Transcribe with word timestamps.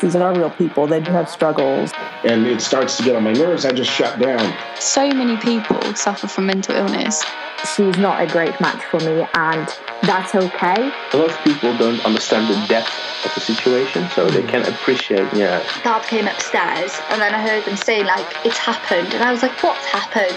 These 0.00 0.14
are 0.14 0.34
real 0.34 0.50
people. 0.50 0.86
They 0.86 1.00
do 1.00 1.10
have 1.12 1.28
struggles. 1.30 1.90
And 2.22 2.46
it 2.46 2.60
starts 2.60 2.98
to 2.98 3.02
get 3.02 3.16
on 3.16 3.24
my 3.24 3.32
nerves. 3.32 3.64
I 3.64 3.72
just 3.72 3.90
shut 3.90 4.18
down. 4.18 4.54
So 4.78 5.08
many 5.08 5.38
people 5.38 5.80
suffer 5.94 6.26
from 6.26 6.46
mental 6.46 6.76
illness. 6.76 7.24
She's 7.74 7.96
not 7.96 8.22
a 8.22 8.26
great 8.26 8.60
match 8.60 8.84
for 8.84 9.00
me, 9.00 9.26
and 9.32 9.66
that's 10.02 10.34
okay. 10.34 10.92
A 11.12 11.16
lot 11.16 11.30
of 11.30 11.38
people 11.42 11.76
don't 11.78 12.04
understand 12.04 12.52
the 12.52 12.66
depth 12.68 12.92
of 13.24 13.34
the 13.34 13.40
situation, 13.40 14.08
so 14.10 14.28
they 14.28 14.42
can't 14.42 14.68
appreciate, 14.68 15.32
yeah. 15.32 15.64
Dad 15.82 16.02
came 16.02 16.28
upstairs, 16.28 16.92
and 17.08 17.20
then 17.20 17.34
I 17.34 17.40
heard 17.40 17.64
them 17.64 17.76
saying, 17.76 18.04
like, 18.04 18.26
it's 18.44 18.58
happened. 18.58 19.14
And 19.14 19.24
I 19.24 19.32
was 19.32 19.42
like, 19.42 19.62
what's 19.62 19.86
happened? 19.86 20.36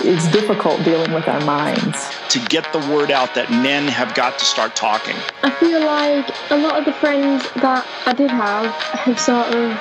It's 0.00 0.30
difficult 0.32 0.82
dealing 0.84 1.12
with 1.12 1.28
our 1.28 1.40
minds. 1.44 2.08
To 2.30 2.38
get 2.48 2.72
the 2.72 2.80
word 2.92 3.10
out 3.10 3.34
that 3.34 3.50
men 3.50 3.88
have 3.88 4.14
got 4.14 4.38
to 4.38 4.44
start 4.44 4.76
talking. 4.76 5.16
I 5.42 5.50
feel 5.50 5.80
like 5.84 6.28
a 6.50 6.56
lot 6.56 6.78
of 6.78 6.84
the 6.84 6.92
friends 6.92 7.44
that 7.56 7.86
I 8.06 8.12
did 8.12 8.30
have 8.30 8.72
have 8.72 9.20
sort 9.20 9.54
of 9.54 9.78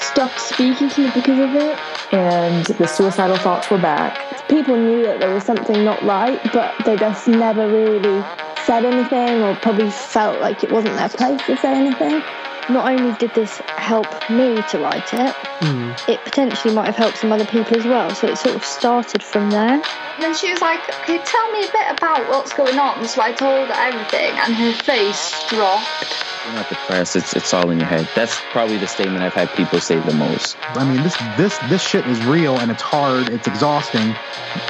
stopped 0.00 0.40
speaking 0.40 0.88
to 0.90 1.00
me 1.02 1.10
because 1.14 1.38
of 1.38 1.54
it. 1.54 1.78
And 2.12 2.64
the 2.66 2.86
suicidal 2.86 3.36
thoughts 3.36 3.70
were 3.70 3.78
back. 3.78 4.48
People 4.48 4.76
knew 4.76 5.02
that 5.02 5.20
there 5.20 5.34
was 5.34 5.44
something 5.44 5.84
not 5.84 6.00
right, 6.02 6.40
but 6.52 6.74
they 6.84 6.96
just 6.96 7.26
never 7.26 7.66
really 7.68 8.24
said 8.64 8.84
anything 8.84 9.42
or 9.42 9.54
probably 9.56 9.90
felt 9.90 10.40
like 10.40 10.62
it 10.64 10.70
wasn't 10.70 10.94
their 10.96 11.08
place 11.08 11.40
to 11.46 11.56
say 11.56 11.74
anything. 11.74 12.22
Not 12.68 12.90
only 12.90 13.16
did 13.18 13.32
this 13.34 13.58
help 13.66 14.06
me 14.28 14.60
to 14.70 14.78
write 14.78 15.14
it, 15.14 15.34
mm. 15.60 16.08
it 16.08 16.20
potentially 16.24 16.74
might 16.74 16.86
have 16.86 16.96
helped 16.96 17.18
some 17.18 17.30
other 17.30 17.46
people 17.46 17.76
as 17.76 17.84
well. 17.84 18.10
So 18.14 18.26
it 18.26 18.36
sort 18.38 18.56
of 18.56 18.64
started 18.64 19.22
from 19.22 19.50
there. 19.50 19.74
And 19.74 20.22
then 20.22 20.34
she 20.34 20.50
was 20.50 20.60
like, 20.60 20.80
"Okay, 21.02 21.18
tell 21.18 21.52
me 21.52 21.60
a 21.60 21.70
bit 21.70 21.90
about 21.90 22.28
what's 22.28 22.52
going 22.52 22.78
on?" 22.78 23.06
So 23.06 23.22
I 23.22 23.32
told 23.32 23.68
her 23.68 23.74
everything, 23.74 24.32
and 24.32 24.54
her 24.54 24.72
face 24.72 25.48
dropped. 25.48 26.24
You're 26.46 26.54
not 26.54 26.68
depressed. 26.68 27.16
It's 27.16 27.34
it's 27.34 27.54
all 27.54 27.70
in 27.70 27.78
your 27.78 27.88
head. 27.88 28.08
That's 28.14 28.36
probably 28.50 28.78
the 28.78 28.88
statement 28.88 29.22
I've 29.22 29.34
had 29.34 29.48
people 29.50 29.78
say 29.78 30.00
the 30.00 30.14
most. 30.14 30.56
I 30.74 30.84
mean, 30.84 31.02
this 31.02 31.16
this 31.36 31.58
this 31.68 31.82
shit 31.82 32.06
is 32.06 32.24
real, 32.24 32.58
and 32.58 32.70
it's 32.70 32.82
hard. 32.82 33.28
It's 33.28 33.46
exhausting. 33.46 34.14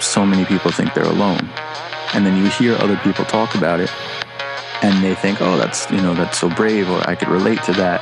So 0.00 0.26
many 0.26 0.44
people 0.44 0.70
think 0.70 0.92
they're 0.94 1.04
alone, 1.04 1.48
and 2.12 2.26
then 2.26 2.36
you 2.36 2.50
hear 2.50 2.74
other 2.76 2.96
people 2.98 3.24
talk 3.24 3.54
about 3.54 3.80
it, 3.80 3.90
and 4.82 5.02
they 5.02 5.14
think, 5.14 5.40
oh, 5.40 5.56
that's 5.56 5.90
you 5.90 5.98
know 5.98 6.14
that's 6.14 6.38
so 6.38 6.48
brave, 6.50 6.88
or 6.88 7.00
I 7.08 7.14
could 7.14 7.28
relate 7.28 7.62
to 7.64 7.72
that, 7.72 8.00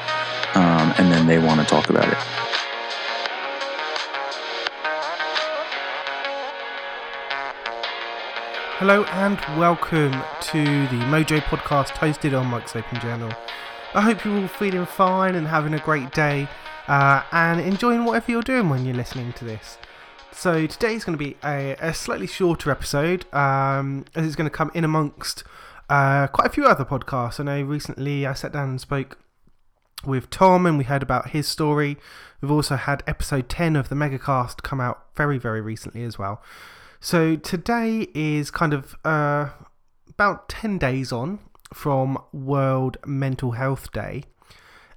um, 0.55 0.95
and 0.99 1.13
then 1.13 1.27
they 1.27 1.39
want 1.39 1.61
to 1.61 1.67
talk 1.67 1.91
about 1.91 2.09
it. 2.09 2.19
Hello 8.79 9.05
and 9.05 9.39
welcome 9.59 10.13
to 10.43 10.63
the 10.89 11.05
Mojo 11.07 11.41
podcast 11.41 11.91
hosted 11.91 12.39
on 12.39 12.49
Mike's 12.49 12.75
Open 12.75 13.01
Journal. 13.01 13.33
I 13.95 14.01
hope 14.01 14.25
you're 14.25 14.37
all 14.37 14.49
feeling 14.49 14.85
fine 14.85 15.37
and 15.37 15.47
having 15.47 15.75
a 15.75 15.79
great 15.79 16.11
day 16.11 16.49
uh, 16.89 17.23
and 17.31 17.61
enjoying 17.61 18.05
whatever 18.05 18.33
you're 18.33 18.43
doing 18.43 18.69
when 18.69 18.85
you're 18.85 18.97
listening 18.97 19.33
to 19.35 19.45
this. 19.45 19.79
So 20.33 20.67
today 20.67 20.95
is 20.95 21.05
going 21.05 21.17
to 21.17 21.25
be 21.25 21.37
a, 21.45 21.77
a 21.79 21.95
slightly 21.95 22.27
shorter 22.27 22.73
episode 22.73 23.33
um, 23.33 24.05
as 24.17 24.27
it's 24.27 24.35
going 24.35 24.51
to 24.51 24.55
come 24.55 24.73
in 24.75 24.83
amongst 24.85 25.45
uh, 25.89 26.27
quite 26.29 26.47
a 26.47 26.51
few 26.51 26.65
other 26.65 26.85
podcasts. 26.85 27.41
I 27.41 27.45
know 27.45 27.63
recently 27.63 28.27
I 28.27 28.33
sat 28.33 28.53
down 28.53 28.71
and 28.71 28.81
spoke 28.81 29.19
with 30.07 30.31
Tom 30.31 30.67
and 30.67 30.79
we 30.79 30.85
heard 30.85 31.03
about 31.03 31.31
his 31.31 31.49
story. 31.49 31.97
We've 32.41 32.51
also 32.51 32.77
had 32.77 33.03
episode 33.07 33.49
10 33.49 33.77
of 33.77 33.89
the 33.89 33.95
Megacast 33.95 34.63
come 34.63 34.81
out 34.81 35.07
very, 35.15 35.39
very 35.39 35.61
recently 35.61 36.05
as 36.05 36.19
well. 36.19 36.43
So 37.01 37.37
today 37.37 38.09
is 38.15 38.51
kind 38.51 38.73
of 38.73 38.97
uh, 39.05 39.51
about 40.09 40.49
10 40.49 40.79
days 40.79 41.13
on 41.13 41.39
from 41.73 42.19
World 42.33 42.97
Mental 43.07 43.53
Health 43.53 43.93
Day. 43.93 44.25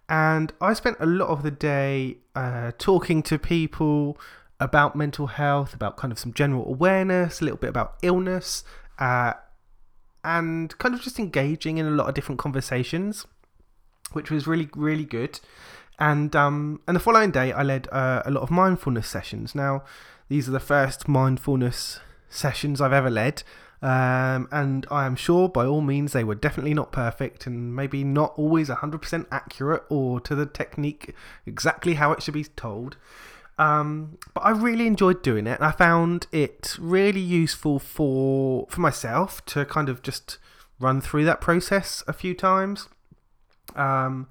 And 0.09 0.53
I 0.61 0.73
spent 0.73 0.97
a 0.99 1.05
lot 1.05 1.27
of 1.27 1.43
the 1.43 1.51
day 1.51 2.17
uh, 2.33 2.71
talking 2.77 3.21
to 3.23 3.37
people 3.37 4.17
about 4.59 4.95
mental 4.95 5.27
health, 5.27 5.73
about 5.73 5.97
kind 5.97 6.11
of 6.11 6.17
some 6.17 6.33
general 6.33 6.65
awareness, 6.65 7.41
a 7.41 7.43
little 7.43 7.57
bit 7.57 7.69
about 7.69 7.97
illness, 8.01 8.63
uh, 8.99 9.33
and 10.23 10.77
kind 10.77 10.93
of 10.95 11.01
just 11.01 11.19
engaging 11.19 11.77
in 11.77 11.85
a 11.85 11.91
lot 11.91 12.07
of 12.09 12.15
different 12.15 12.39
conversations, 12.39 13.25
which 14.13 14.31
was 14.31 14.47
really, 14.47 14.69
really 14.75 15.05
good. 15.05 15.39
And 15.99 16.35
um, 16.35 16.81
and 16.87 16.95
the 16.95 16.99
following 16.99 17.31
day, 17.31 17.51
I 17.51 17.63
led 17.63 17.87
uh, 17.91 18.21
a 18.25 18.31
lot 18.31 18.41
of 18.41 18.51
mindfulness 18.51 19.07
sessions. 19.07 19.55
Now, 19.55 19.83
these 20.29 20.47
are 20.47 20.51
the 20.51 20.59
first 20.59 21.07
mindfulness 21.07 21.99
sessions 22.29 22.81
I've 22.81 22.93
ever 22.93 23.09
led. 23.09 23.43
Um, 23.81 24.47
and 24.51 24.87
I 24.89 25.05
am 25.05 25.15
sure 25.15 25.47
by 25.47 25.65
all 25.65 25.81
means 25.81 26.11
they 26.11 26.23
were 26.23 26.35
definitely 26.35 26.73
not 26.73 26.91
perfect 26.91 27.45
and 27.45 27.75
maybe 27.75 28.03
not 28.03 28.33
always 28.35 28.69
100% 28.69 29.25
accurate 29.31 29.83
or 29.89 30.19
to 30.21 30.33
the 30.33 30.47
technique 30.47 31.13
exactly 31.45 31.93
how 31.93 32.11
it 32.11 32.23
should 32.23 32.33
be 32.33 32.43
told. 32.43 32.97
Um, 33.59 34.19
but 34.33 34.41
I 34.41 34.51
really 34.51 34.85
enjoyed 34.85 35.23
doing 35.23 35.47
it, 35.47 35.59
and 35.59 35.63
I 35.65 35.71
found 35.71 36.27
it 36.31 36.75
really 36.79 37.19
useful 37.19 37.79
for 37.79 38.67
for 38.69 38.81
myself 38.81 39.43
to 39.47 39.65
kind 39.65 39.89
of 39.89 40.01
just 40.01 40.37
run 40.79 41.01
through 41.01 41.25
that 41.25 41.41
process 41.41 42.03
a 42.07 42.13
few 42.13 42.35
times, 42.35 42.87
um, 43.75 44.27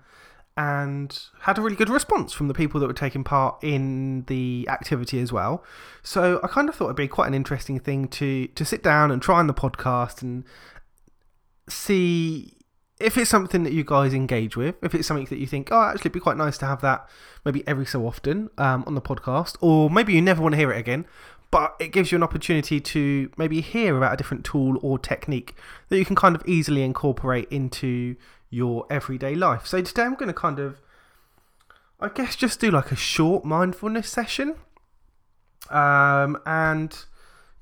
and 0.57 1.19
had 1.41 1.59
a 1.59 1.61
really 1.61 1.75
good 1.75 1.91
response 1.91 2.33
from 2.33 2.47
the 2.47 2.55
people 2.55 2.81
that 2.81 2.87
were 2.87 2.93
taking 2.93 3.25
part 3.25 3.57
in 3.63 4.23
the 4.29 4.67
activity 4.71 5.21
as 5.21 5.33
well. 5.33 5.65
So 6.05 6.39
I 6.45 6.47
kind 6.47 6.69
of 6.69 6.77
thought 6.77 6.85
it'd 6.87 6.97
be 6.97 7.09
quite 7.09 7.27
an 7.27 7.35
interesting 7.35 7.81
thing 7.81 8.07
to 8.09 8.47
to 8.47 8.65
sit 8.65 8.83
down 8.83 9.11
and 9.11 9.21
try 9.21 9.41
on 9.41 9.49
the 9.49 9.55
podcast 9.55 10.23
and 10.23 10.45
see 11.69 12.56
if 12.99 13.19
it's 13.19 13.31
something 13.31 13.63
that 13.65 13.73
you 13.73 13.85
guys 13.85 14.15
engage 14.15 14.57
with, 14.57 14.75
if 14.83 14.95
it's 14.95 15.07
something 15.07 15.27
that 15.27 15.39
you 15.39 15.47
think, 15.47 15.69
oh, 15.71 15.83
actually, 15.83 16.01
it'd 16.03 16.13
be 16.13 16.21
quite 16.21 16.37
nice 16.37 16.57
to 16.59 16.67
have 16.67 16.81
that 16.81 17.09
maybe 17.45 17.67
every 17.67 17.87
so 17.87 18.07
often 18.07 18.51
um, 18.59 18.85
on 18.87 18.95
the 18.95 19.01
podcast, 19.01 19.57
or 19.61 19.91
maybe 19.91 20.13
you 20.15 20.23
never 20.23 20.43
want 20.43 20.55
to 20.55 20.57
hear 20.57 20.73
it 20.73 20.79
again, 20.79 21.07
but 21.51 21.77
it 21.79 21.89
gives 21.89 22.11
you 22.11 22.17
an 22.17 22.23
opportunity 22.23 22.81
to 22.81 23.31
maybe 23.37 23.61
hear 23.61 23.97
about 23.97 24.15
a 24.15 24.17
different 24.17 24.45
tool 24.45 24.79
or 24.83 24.99
technique 24.99 25.55
that 25.89 25.99
you 25.99 26.05
can 26.05 26.17
kind 26.17 26.35
of 26.35 26.43
easily 26.47 26.83
incorporate 26.83 27.49
into 27.51 28.17
your 28.51 28.87
everyday 28.91 29.35
life. 29.35 29.67
So 29.67 29.81
today 29.83 30.03
I'm 30.03 30.15
going 30.15 30.29
to 30.29 30.35
kind 30.35 30.59
of, 30.59 30.81
I 32.01 32.09
guess, 32.09 32.35
just 32.35 32.61
do 32.61 32.71
like 32.71 32.91
a 32.91 32.97
short 32.97 33.45
mindfulness 33.45 34.09
session. 34.09 34.57
Um, 35.71 36.39
and 36.47 36.97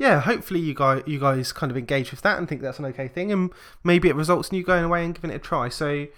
yeah, 0.04 0.20
hopefully 0.20 0.60
you 0.60 0.74
guys 0.74 1.02
you 1.06 1.18
guys 1.18 1.50
kind 1.50 1.72
of 1.72 1.78
engage 1.78 2.10
with 2.10 2.20
that 2.20 2.36
and 2.36 2.46
think 2.46 2.60
that's 2.60 2.78
an 2.78 2.84
okay 2.84 3.08
thing, 3.08 3.32
and 3.32 3.50
maybe 3.82 4.10
it 4.10 4.14
results 4.14 4.50
in 4.50 4.58
you 4.58 4.62
going 4.62 4.84
away 4.84 5.02
and 5.02 5.14
giving 5.14 5.30
it 5.30 5.36
a 5.36 5.38
try. 5.38 5.70
So, 5.70 6.08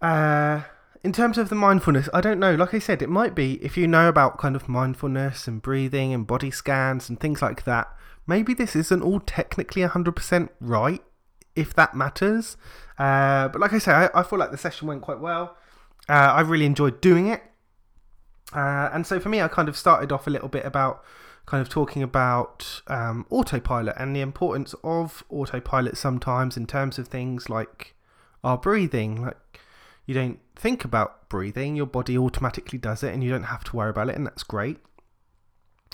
uh, 0.00 0.62
in 1.04 1.12
terms 1.12 1.36
of 1.36 1.50
the 1.50 1.54
mindfulness, 1.54 2.08
I 2.14 2.22
don't 2.22 2.40
know. 2.40 2.54
Like 2.54 2.72
I 2.72 2.78
said, 2.78 3.02
it 3.02 3.10
might 3.10 3.34
be 3.34 3.62
if 3.62 3.76
you 3.76 3.86
know 3.86 4.08
about 4.08 4.38
kind 4.38 4.56
of 4.56 4.66
mindfulness 4.66 5.46
and 5.46 5.60
breathing 5.60 6.14
and 6.14 6.26
body 6.26 6.50
scans 6.50 7.10
and 7.10 7.20
things 7.20 7.42
like 7.42 7.64
that. 7.64 7.88
Maybe 8.26 8.54
this 8.54 8.74
isn't 8.76 9.02
all 9.02 9.20
technically 9.20 9.82
100% 9.82 10.48
right, 10.60 11.02
if 11.54 11.74
that 11.74 11.94
matters. 11.94 12.56
Uh, 12.98 13.48
but 13.48 13.60
like 13.60 13.74
I 13.74 13.78
say, 13.78 13.92
I, 13.92 14.08
I, 14.14 14.22
feel 14.22 14.38
like 14.38 14.52
the 14.52 14.56
session 14.56 14.86
went 14.86 15.02
quite 15.02 15.18
well. 15.18 15.56
Uh, 16.08 16.12
I 16.12 16.40
really 16.42 16.66
enjoyed 16.66 17.00
doing 17.00 17.26
it. 17.26 17.42
Uh, 18.54 18.90
and 18.92 19.04
so 19.06 19.18
for 19.18 19.28
me, 19.28 19.42
I 19.42 19.48
kind 19.48 19.68
of 19.68 19.76
started 19.76 20.12
off 20.12 20.28
a 20.28 20.30
little 20.30 20.48
bit 20.48 20.64
about 20.64 21.02
kind 21.46 21.60
of 21.60 21.68
talking 21.68 22.02
about 22.02 22.82
um, 22.86 23.26
autopilot 23.30 23.94
and 23.98 24.14
the 24.14 24.20
importance 24.20 24.74
of 24.84 25.24
autopilot 25.28 25.96
sometimes 25.96 26.56
in 26.56 26.66
terms 26.66 26.98
of 26.98 27.08
things 27.08 27.50
like 27.50 27.94
our 28.44 28.56
breathing. 28.56 29.22
Like, 29.22 29.60
you 30.06 30.14
don't 30.14 30.40
think 30.56 30.84
about 30.84 31.28
breathing, 31.28 31.76
your 31.76 31.86
body 31.86 32.16
automatically 32.16 32.78
does 32.78 33.02
it, 33.02 33.12
and 33.12 33.22
you 33.22 33.30
don't 33.30 33.44
have 33.44 33.64
to 33.64 33.76
worry 33.76 33.90
about 33.90 34.08
it, 34.08 34.16
and 34.16 34.26
that's 34.26 34.42
great. 34.42 34.78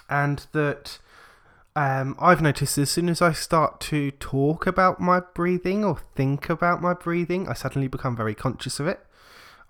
And 0.08 0.46
that 0.52 0.98
um, 1.76 2.16
I've 2.18 2.42
noticed 2.42 2.76
as 2.78 2.90
soon 2.90 3.08
as 3.08 3.22
I 3.22 3.32
start 3.32 3.80
to 3.82 4.10
talk 4.12 4.66
about 4.66 5.00
my 5.00 5.20
breathing 5.20 5.84
or 5.84 6.00
think 6.14 6.48
about 6.48 6.82
my 6.82 6.94
breathing, 6.94 7.48
I 7.48 7.54
suddenly 7.54 7.88
become 7.88 8.16
very 8.16 8.34
conscious 8.34 8.80
of 8.80 8.86
it. 8.86 9.00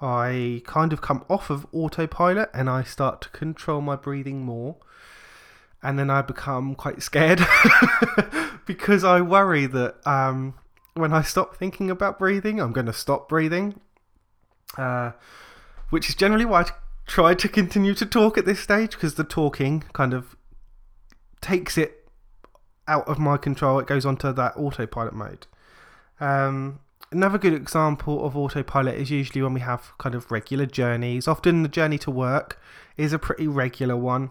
I 0.00 0.62
kind 0.64 0.92
of 0.92 1.02
come 1.02 1.24
off 1.28 1.50
of 1.50 1.66
autopilot 1.72 2.50
and 2.54 2.70
I 2.70 2.84
start 2.84 3.20
to 3.22 3.28
control 3.30 3.80
my 3.80 3.96
breathing 3.96 4.44
more 4.44 4.76
and 5.82 5.98
then 5.98 6.10
I 6.10 6.22
become 6.22 6.74
quite 6.74 7.02
scared 7.02 7.40
because 8.66 9.04
I 9.04 9.20
worry 9.20 9.66
that 9.66 10.06
um, 10.06 10.54
when 10.94 11.12
I 11.12 11.22
stop 11.22 11.56
thinking 11.56 11.90
about 11.90 12.18
breathing, 12.18 12.60
I'm 12.60 12.72
going 12.72 12.86
to 12.86 12.92
stop 12.92 13.28
breathing. 13.28 13.80
Uh, 14.76 15.12
which 15.90 16.08
is 16.08 16.14
generally 16.14 16.44
why 16.44 16.62
I 16.62 16.70
try 17.06 17.34
to 17.34 17.48
continue 17.48 17.94
to 17.94 18.06
talk 18.06 18.36
at 18.36 18.44
this 18.44 18.60
stage 18.60 18.92
because 18.92 19.14
the 19.14 19.24
talking 19.24 19.84
kind 19.92 20.12
of 20.12 20.36
takes 21.40 21.78
it 21.78 22.08
out 22.86 23.06
of 23.08 23.18
my 23.18 23.36
control. 23.36 23.78
It 23.78 23.86
goes 23.86 24.04
onto 24.04 24.32
that 24.32 24.56
autopilot 24.56 25.14
mode. 25.14 25.46
Um, 26.20 26.80
another 27.10 27.38
good 27.38 27.54
example 27.54 28.24
of 28.26 28.36
autopilot 28.36 28.96
is 28.96 29.10
usually 29.10 29.42
when 29.42 29.54
we 29.54 29.60
have 29.60 29.96
kind 29.98 30.14
of 30.14 30.30
regular 30.30 30.66
journeys. 30.66 31.26
Often 31.26 31.62
the 31.62 31.68
journey 31.68 31.98
to 31.98 32.10
work 32.10 32.60
is 32.96 33.12
a 33.12 33.18
pretty 33.18 33.46
regular 33.46 33.96
one 33.96 34.30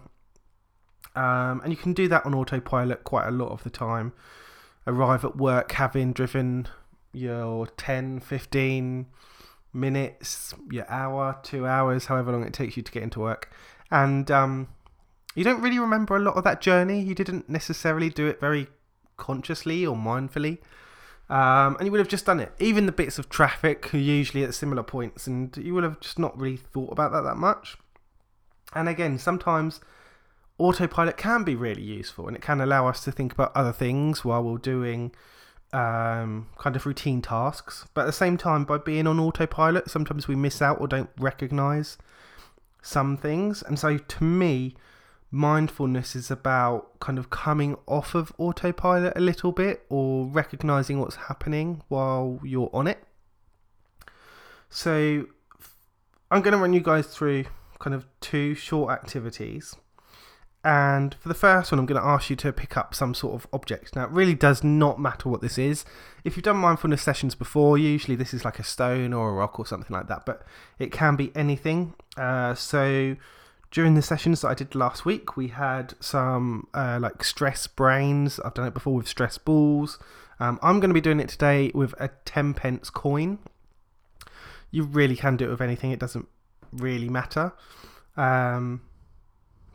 um, 1.18 1.60
and 1.62 1.72
you 1.72 1.76
can 1.76 1.92
do 1.92 2.06
that 2.08 2.24
on 2.24 2.34
autopilot 2.34 3.02
quite 3.04 3.26
a 3.26 3.32
lot 3.32 3.50
of 3.50 3.64
the 3.64 3.70
time. 3.70 4.12
Arrive 4.86 5.24
at 5.24 5.36
work 5.36 5.72
having 5.72 6.12
driven 6.12 6.68
your 7.12 7.66
10, 7.66 8.20
15, 8.20 9.06
minutes, 9.72 10.54
your 10.70 10.88
hour, 10.88 11.38
two 11.42 11.66
hours, 11.66 12.06
however 12.06 12.32
long 12.32 12.44
it 12.44 12.52
takes 12.52 12.76
you 12.76 12.82
to 12.82 12.92
get 12.92 13.02
into 13.02 13.20
work. 13.20 13.50
And 13.90 14.30
um, 14.30 14.68
you 15.34 15.44
don't 15.44 15.60
really 15.60 15.78
remember 15.78 16.16
a 16.16 16.20
lot 16.20 16.36
of 16.36 16.44
that 16.44 16.60
journey. 16.60 17.00
You 17.00 17.14
didn't 17.14 17.48
necessarily 17.48 18.10
do 18.10 18.26
it 18.26 18.40
very 18.40 18.68
consciously 19.16 19.84
or 19.84 19.96
mindfully. 19.96 20.58
Um, 21.28 21.76
and 21.76 21.84
you 21.84 21.90
would 21.90 21.98
have 21.98 22.08
just 22.08 22.26
done 22.26 22.40
it. 22.40 22.52
Even 22.58 22.86
the 22.86 22.92
bits 22.92 23.18
of 23.18 23.28
traffic 23.28 23.92
are 23.92 23.98
usually 23.98 24.44
at 24.44 24.54
similar 24.54 24.82
points, 24.82 25.26
and 25.26 25.54
you 25.56 25.74
would 25.74 25.84
have 25.84 26.00
just 26.00 26.18
not 26.18 26.38
really 26.38 26.56
thought 26.56 26.90
about 26.90 27.12
that 27.12 27.22
that 27.22 27.36
much. 27.36 27.76
And 28.74 28.88
again, 28.88 29.18
sometimes 29.18 29.80
autopilot 30.58 31.16
can 31.16 31.44
be 31.44 31.54
really 31.54 31.82
useful 31.82 32.26
and 32.26 32.36
it 32.36 32.42
can 32.42 32.60
allow 32.60 32.88
us 32.88 33.04
to 33.04 33.12
think 33.12 33.32
about 33.32 33.52
other 33.54 33.72
things 33.72 34.24
while 34.24 34.42
we're 34.42 34.58
doing 34.58 35.12
um, 35.72 36.48
kind 36.58 36.76
of 36.76 36.86
routine 36.86 37.22
tasks. 37.22 37.86
But 37.94 38.02
at 38.02 38.06
the 38.06 38.12
same 38.12 38.36
time, 38.36 38.64
by 38.64 38.78
being 38.78 39.06
on 39.06 39.20
autopilot, 39.20 39.90
sometimes 39.90 40.28
we 40.28 40.34
miss 40.34 40.60
out 40.60 40.80
or 40.80 40.88
don't 40.88 41.10
recognize 41.18 41.98
some 42.82 43.16
things. 43.16 43.62
And 43.62 43.78
so 43.78 43.98
to 43.98 44.24
me, 44.24 44.74
mindfulness 45.30 46.16
is 46.16 46.30
about 46.30 46.98
kind 47.00 47.18
of 47.18 47.30
coming 47.30 47.76
off 47.86 48.14
of 48.14 48.32
autopilot 48.38 49.12
a 49.16 49.20
little 49.20 49.52
bit 49.52 49.84
or 49.88 50.26
recognizing 50.26 50.98
what's 50.98 51.16
happening 51.16 51.82
while 51.88 52.40
you're 52.42 52.70
on 52.72 52.86
it. 52.86 53.04
So 54.70 55.26
I'm 56.30 56.42
going 56.42 56.52
to 56.52 56.58
run 56.58 56.72
you 56.72 56.80
guys 56.80 57.06
through 57.06 57.44
kind 57.78 57.94
of 57.94 58.06
two 58.20 58.54
short 58.54 58.92
activities. 58.92 59.76
And 60.64 61.14
for 61.14 61.28
the 61.28 61.34
first 61.34 61.70
one, 61.70 61.78
I'm 61.78 61.86
going 61.86 62.00
to 62.00 62.06
ask 62.06 62.30
you 62.30 62.36
to 62.36 62.52
pick 62.52 62.76
up 62.76 62.94
some 62.94 63.14
sort 63.14 63.34
of 63.34 63.46
object. 63.52 63.94
Now, 63.94 64.04
it 64.04 64.10
really 64.10 64.34
does 64.34 64.64
not 64.64 64.98
matter 64.98 65.28
what 65.28 65.40
this 65.40 65.56
is. 65.56 65.84
If 66.24 66.36
you've 66.36 66.44
done 66.44 66.56
mindfulness 66.56 67.00
sessions 67.00 67.34
before, 67.34 67.78
usually 67.78 68.16
this 68.16 68.34
is 68.34 68.44
like 68.44 68.58
a 68.58 68.64
stone 68.64 69.12
or 69.12 69.30
a 69.30 69.32
rock 69.32 69.58
or 69.58 69.66
something 69.66 69.94
like 69.94 70.08
that, 70.08 70.26
but 70.26 70.42
it 70.78 70.90
can 70.90 71.14
be 71.14 71.30
anything. 71.36 71.94
Uh, 72.16 72.54
so, 72.54 73.16
during 73.70 73.94
the 73.94 74.02
sessions 74.02 74.40
that 74.40 74.48
I 74.48 74.54
did 74.54 74.74
last 74.74 75.04
week, 75.04 75.36
we 75.36 75.48
had 75.48 75.94
some 76.00 76.66
uh, 76.74 76.98
like 77.00 77.22
stress 77.22 77.66
brains. 77.66 78.40
I've 78.40 78.54
done 78.54 78.66
it 78.66 78.74
before 78.74 78.94
with 78.94 79.06
stress 79.06 79.38
balls. 79.38 79.98
Um, 80.40 80.58
I'm 80.62 80.80
going 80.80 80.90
to 80.90 80.94
be 80.94 81.00
doing 81.00 81.20
it 81.20 81.28
today 81.28 81.70
with 81.74 81.94
a 82.00 82.08
10 82.24 82.54
pence 82.54 82.90
coin. 82.90 83.38
You 84.70 84.84
really 84.84 85.16
can 85.16 85.36
do 85.36 85.46
it 85.46 85.50
with 85.50 85.60
anything, 85.60 85.92
it 85.92 86.00
doesn't 86.00 86.28
really 86.72 87.08
matter. 87.08 87.52
Um, 88.16 88.82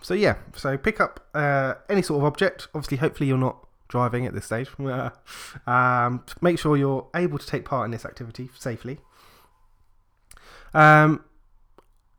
so 0.04 0.14
yeah, 0.14 0.36
so 0.56 0.78
pick 0.78 1.00
up 1.00 1.26
uh, 1.34 1.76
any 1.90 2.02
sort 2.02 2.20
of 2.20 2.26
object. 2.26 2.68
Obviously, 2.76 2.98
hopefully 2.98 3.28
you're 3.28 3.38
not 3.38 3.66
driving 3.88 4.26
at 4.26 4.34
this 4.34 4.46
stage. 4.46 4.70
um, 5.68 6.26
make 6.42 6.60
sure 6.60 6.76
you're 6.76 7.08
able 7.16 7.38
to 7.38 7.48
take 7.48 7.64
part 7.64 7.86
in 7.86 7.92
this 7.92 8.06
activity 8.06 8.50
safely. 8.60 9.00
Um, 10.74 11.24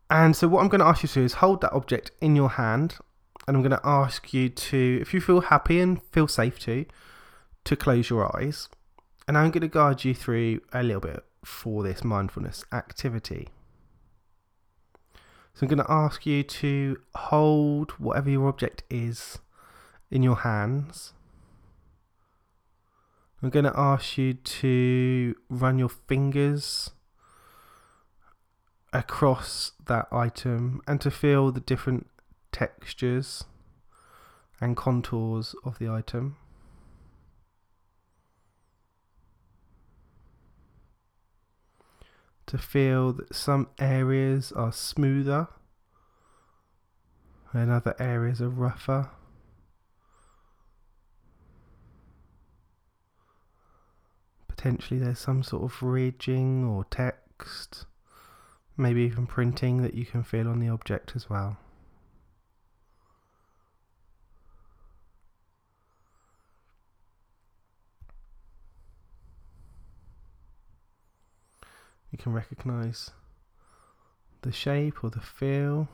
and 0.09 0.35
so 0.35 0.47
what 0.47 0.61
I'm 0.61 0.67
going 0.67 0.79
to 0.79 0.87
ask 0.87 1.03
you 1.03 1.09
to 1.09 1.13
do 1.13 1.23
is 1.23 1.33
hold 1.35 1.61
that 1.61 1.73
object 1.73 2.11
in 2.21 2.35
your 2.35 2.49
hand, 2.49 2.97
and 3.47 3.55
I'm 3.55 3.61
going 3.61 3.79
to 3.79 3.87
ask 3.87 4.33
you 4.33 4.49
to, 4.49 4.97
if 5.01 5.13
you 5.13 5.21
feel 5.21 5.41
happy 5.41 5.79
and 5.79 6.01
feel 6.11 6.27
safe 6.27 6.57
to, 6.59 6.85
to 7.65 7.75
close 7.75 8.09
your 8.09 8.35
eyes. 8.35 8.67
And 9.27 9.37
I'm 9.37 9.51
going 9.51 9.61
to 9.61 9.67
guide 9.67 10.03
you 10.03 10.13
through 10.13 10.61
a 10.73 10.83
little 10.83 11.01
bit 11.01 11.23
for 11.43 11.83
this 11.83 12.03
mindfulness 12.03 12.65
activity. 12.71 13.49
So 15.55 15.63
I'm 15.63 15.69
going 15.69 15.85
to 15.85 15.91
ask 15.91 16.25
you 16.25 16.43
to 16.43 16.97
hold 17.15 17.91
whatever 17.91 18.29
your 18.29 18.49
object 18.49 18.83
is 18.89 19.39
in 20.11 20.21
your 20.21 20.35
hands. 20.35 21.13
I'm 23.41 23.49
going 23.49 23.63
to 23.63 23.79
ask 23.79 24.17
you 24.17 24.33
to 24.33 25.33
run 25.49 25.79
your 25.79 25.87
fingers 25.87 26.91
across 28.91 29.71
that 29.85 30.09
item 30.11 30.81
and 30.87 30.99
to 30.99 31.09
feel 31.09 31.53
the 31.53 31.61
different 31.61 32.07
textures 32.51 33.45
and 34.59 34.75
contours 34.75 35.55
of 35.63 35.79
the 35.79 35.87
item. 35.87 36.35
To 42.47 42.57
feel 42.57 43.13
that 43.13 43.33
some 43.33 43.67
areas 43.79 44.51
are 44.51 44.71
smoother 44.71 45.47
and 47.53 47.71
other 47.71 47.95
areas 47.99 48.41
are 48.41 48.49
rougher. 48.49 49.09
Potentially, 54.47 54.99
there's 54.99 55.19
some 55.19 55.43
sort 55.43 55.63
of 55.63 55.83
ridging 55.83 56.63
or 56.65 56.85
text, 56.85 57.85
maybe 58.77 59.01
even 59.01 59.27
printing 59.27 59.81
that 59.81 59.93
you 59.93 60.05
can 60.05 60.23
feel 60.23 60.47
on 60.47 60.59
the 60.59 60.69
object 60.69 61.13
as 61.15 61.29
well. 61.29 61.57
You 72.11 72.17
can 72.17 72.33
recognize 72.33 73.11
the 74.41 74.51
shape 74.51 75.03
or 75.03 75.09
the 75.09 75.19
feel. 75.19 75.87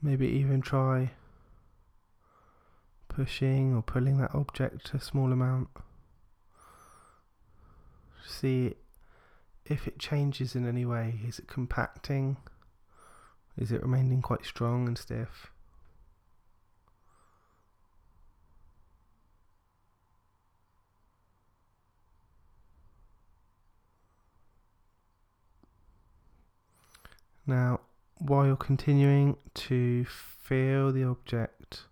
Maybe 0.00 0.26
even 0.26 0.62
try 0.62 1.10
pushing 3.08 3.74
or 3.74 3.82
pulling 3.82 4.18
that 4.18 4.34
object 4.34 4.94
a 4.94 5.00
small 5.00 5.32
amount. 5.32 5.68
See 8.26 8.74
if 9.66 9.86
it 9.86 9.98
changes 9.98 10.54
in 10.54 10.66
any 10.66 10.84
way. 10.84 11.20
Is 11.26 11.38
it 11.38 11.46
compacting? 11.46 12.36
Is 13.56 13.70
it 13.70 13.82
remaining 13.82 14.22
quite 14.22 14.44
strong 14.46 14.88
and 14.88 14.96
stiff? 14.96 15.51
Now, 27.52 27.80
while 28.16 28.46
you're 28.46 28.56
continuing 28.56 29.36
to 29.68 30.06
feel 30.06 30.90
the 30.90 31.04
object 31.04 31.82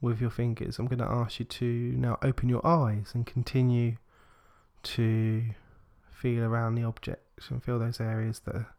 with 0.00 0.20
your 0.20 0.28
fingers, 0.28 0.76
I'm 0.76 0.88
going 0.88 0.98
to 0.98 1.04
ask 1.04 1.38
you 1.38 1.44
to 1.44 1.64
now 1.64 2.18
open 2.20 2.48
your 2.48 2.66
eyes 2.66 3.12
and 3.14 3.24
continue 3.24 3.98
to 4.82 5.44
feel 6.10 6.42
around 6.42 6.74
the 6.74 6.82
object 6.82 7.48
and 7.48 7.62
feel 7.62 7.78
those 7.78 8.00
areas 8.00 8.40
that 8.40 8.56
are 8.56 8.74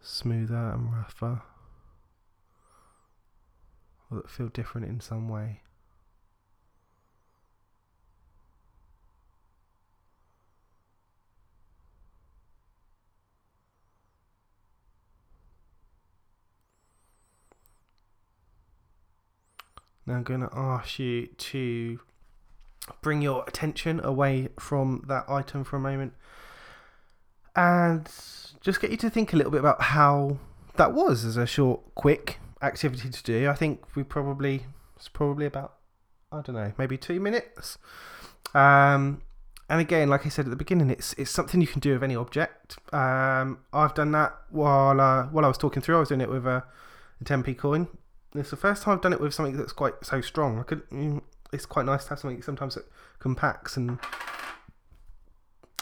smoother 0.00 0.72
and 0.74 0.92
rougher 0.92 1.42
or 4.10 4.16
that 4.16 4.28
feel 4.28 4.48
different 4.48 4.88
in 4.88 4.98
some 4.98 5.28
way. 5.28 5.60
Now 20.12 20.18
I'm 20.18 20.24
going 20.24 20.40
to 20.40 20.50
ask 20.54 20.98
you 20.98 21.28
to 21.28 21.98
bring 23.00 23.22
your 23.22 23.44
attention 23.48 23.98
away 24.04 24.50
from 24.58 25.04
that 25.08 25.24
item 25.26 25.64
for 25.64 25.76
a 25.76 25.80
moment 25.80 26.12
and 27.56 28.06
just 28.60 28.82
get 28.82 28.90
you 28.90 28.98
to 28.98 29.08
think 29.08 29.32
a 29.32 29.36
little 29.36 29.50
bit 29.50 29.60
about 29.60 29.80
how 29.80 30.36
that 30.76 30.92
was 30.92 31.24
as 31.24 31.38
a 31.38 31.46
short, 31.46 31.94
quick 31.94 32.40
activity 32.60 33.08
to 33.08 33.22
do. 33.22 33.48
I 33.48 33.54
think 33.54 33.96
we 33.96 34.02
probably, 34.02 34.66
it's 34.96 35.08
probably 35.08 35.46
about, 35.46 35.76
I 36.30 36.42
don't 36.42 36.56
know, 36.56 36.74
maybe 36.76 36.98
two 36.98 37.18
minutes. 37.18 37.78
Um, 38.52 39.22
and 39.70 39.80
again, 39.80 40.10
like 40.10 40.26
I 40.26 40.28
said 40.28 40.44
at 40.44 40.50
the 40.50 40.56
beginning, 40.56 40.90
it's 40.90 41.14
it's 41.14 41.30
something 41.30 41.62
you 41.62 41.66
can 41.66 41.80
do 41.80 41.94
with 41.94 42.04
any 42.04 42.16
object. 42.16 42.76
Um, 42.92 43.60
I've 43.72 43.94
done 43.94 44.12
that 44.12 44.34
while 44.50 45.00
uh, 45.00 45.24
while 45.28 45.46
I 45.46 45.48
was 45.48 45.56
talking 45.56 45.80
through. 45.80 45.96
I 45.96 46.00
was 46.00 46.10
doing 46.10 46.20
it 46.20 46.28
with 46.28 46.46
a, 46.46 46.64
a 47.18 47.24
10p 47.24 47.56
coin 47.56 47.88
it's 48.34 48.50
the 48.50 48.56
first 48.56 48.82
time 48.82 48.94
I've 48.94 49.02
done 49.02 49.12
it 49.12 49.20
with 49.20 49.34
something 49.34 49.56
that's 49.56 49.72
quite 49.72 49.94
so 50.02 50.20
strong. 50.20 50.58
I 50.58 50.62
could. 50.62 50.82
It's 51.52 51.66
quite 51.66 51.84
nice 51.84 52.04
to 52.04 52.10
have 52.10 52.18
something 52.18 52.42
sometimes 52.42 52.74
that 52.74 52.84
compacts 53.18 53.76
and. 53.76 53.98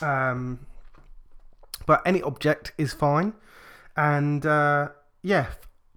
Um, 0.02 0.66
but 1.87 2.02
any 2.07 2.23
object 2.23 2.73
is 2.78 2.92
fine, 2.92 3.35
and 3.97 4.45
uh, 4.47 4.88
yeah, 5.23 5.47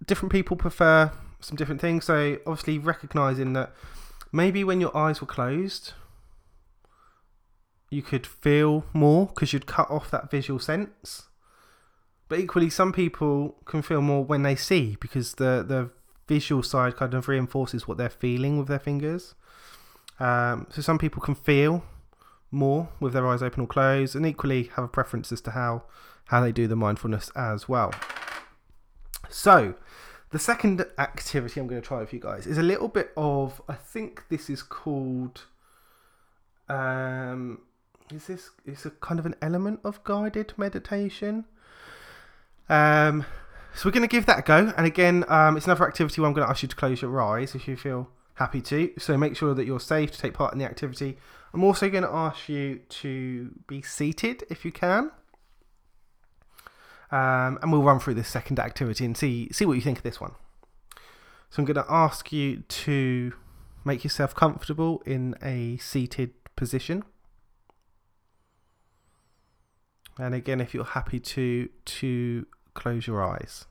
different 0.06 0.32
people 0.32 0.56
prefer 0.56 1.10
some 1.40 1.56
different 1.56 1.80
things. 1.80 2.04
So 2.04 2.38
obviously 2.46 2.78
recognizing 2.78 3.52
that 3.54 3.72
maybe 4.32 4.64
when 4.64 4.80
your 4.80 4.96
eyes 4.96 5.20
were 5.20 5.26
closed, 5.26 5.92
you 7.90 8.02
could 8.02 8.26
feel 8.26 8.84
more 8.92 9.26
because 9.26 9.52
you'd 9.52 9.66
cut 9.66 9.90
off 9.90 10.10
that 10.10 10.30
visual 10.30 10.58
sense. 10.58 11.24
But 12.28 12.40
equally, 12.40 12.70
some 12.70 12.92
people 12.92 13.56
can 13.64 13.82
feel 13.82 14.00
more 14.00 14.24
when 14.24 14.42
they 14.42 14.56
see 14.56 14.96
because 15.00 15.34
the 15.34 15.64
the 15.66 15.90
visual 16.26 16.62
side 16.62 16.96
kind 16.96 17.14
of 17.14 17.28
reinforces 17.28 17.86
what 17.86 17.98
they're 17.98 18.08
feeling 18.08 18.58
with 18.58 18.68
their 18.68 18.78
fingers. 18.78 19.34
Um, 20.20 20.66
so 20.70 20.80
some 20.80 20.98
people 20.98 21.20
can 21.20 21.34
feel 21.34 21.84
more 22.50 22.88
with 23.00 23.12
their 23.12 23.26
eyes 23.26 23.42
open 23.42 23.64
or 23.64 23.66
closed, 23.66 24.14
and 24.14 24.24
equally 24.24 24.64
have 24.74 24.84
a 24.84 24.88
preference 24.88 25.32
as 25.32 25.40
to 25.42 25.50
how 25.50 25.82
how 26.26 26.40
they 26.40 26.52
do 26.52 26.66
the 26.66 26.76
mindfulness 26.76 27.30
as 27.36 27.68
well. 27.68 27.92
So, 29.28 29.74
the 30.30 30.38
second 30.38 30.86
activity 30.98 31.60
I'm 31.60 31.66
going 31.66 31.82
to 31.82 31.86
try 31.86 31.98
with 32.00 32.12
you 32.12 32.20
guys 32.20 32.46
is 32.46 32.56
a 32.56 32.62
little 32.62 32.88
bit 32.88 33.10
of 33.16 33.60
I 33.68 33.74
think 33.74 34.24
this 34.28 34.48
is 34.48 34.62
called 34.62 35.42
um 36.68 37.60
is 38.10 38.26
this 38.26 38.50
it's 38.64 38.86
a 38.86 38.90
kind 38.90 39.20
of 39.20 39.26
an 39.26 39.34
element 39.42 39.80
of 39.84 40.02
guided 40.04 40.54
meditation. 40.56 41.44
Um 42.68 43.26
so 43.74 43.88
we're 43.88 43.92
going 43.92 44.02
to 44.02 44.08
give 44.08 44.26
that 44.26 44.38
a 44.38 44.42
go 44.42 44.72
and 44.76 44.86
again 44.86 45.24
um 45.28 45.56
it's 45.56 45.66
another 45.66 45.86
activity 45.86 46.20
where 46.20 46.28
I'm 46.28 46.34
going 46.34 46.46
to 46.46 46.50
ask 46.50 46.62
you 46.62 46.68
to 46.68 46.76
close 46.76 47.02
your 47.02 47.20
eyes 47.20 47.54
if 47.54 47.68
you 47.68 47.76
feel 47.76 48.08
happy 48.34 48.60
to. 48.60 48.92
So 48.98 49.16
make 49.16 49.36
sure 49.36 49.54
that 49.54 49.64
you're 49.64 49.80
safe 49.80 50.10
to 50.12 50.18
take 50.18 50.34
part 50.34 50.52
in 50.52 50.58
the 50.58 50.64
activity. 50.64 51.16
I'm 51.52 51.64
also 51.64 51.88
going 51.88 52.04
to 52.04 52.10
ask 52.10 52.48
you 52.48 52.80
to 52.88 53.50
be 53.66 53.82
seated 53.82 54.44
if 54.50 54.64
you 54.64 54.72
can. 54.72 55.12
Um, 57.10 57.58
and 57.62 57.70
we'll 57.70 57.82
run 57.82 58.00
through 58.00 58.14
this 58.14 58.28
second 58.28 58.58
activity 58.58 59.04
and 59.04 59.16
see 59.16 59.48
see 59.52 59.64
what 59.64 59.74
you 59.74 59.80
think 59.80 59.98
of 59.98 60.04
this 60.04 60.20
one. 60.20 60.32
So 61.50 61.60
I'm 61.62 61.64
going 61.64 61.76
to 61.76 61.86
ask 61.88 62.32
you 62.32 62.64
to 62.66 63.34
make 63.84 64.02
yourself 64.02 64.34
comfortable 64.34 65.02
in 65.06 65.36
a 65.40 65.76
seated 65.76 66.32
position. 66.56 67.04
And 70.18 70.34
again, 70.34 70.60
if 70.60 70.74
you're 70.74 70.84
happy 70.84 71.20
to 71.20 71.68
to 71.84 72.46
close 72.74 73.06
your 73.06 73.22
eyes. 73.22 73.66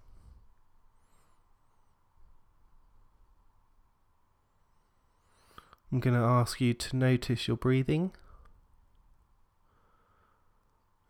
I'm 5.91 5.99
going 5.99 6.15
to 6.15 6.23
ask 6.23 6.59
you 6.59 6.73
to 6.73 6.95
notice 6.95 7.47
your 7.47 7.57
breathing. 7.57 8.13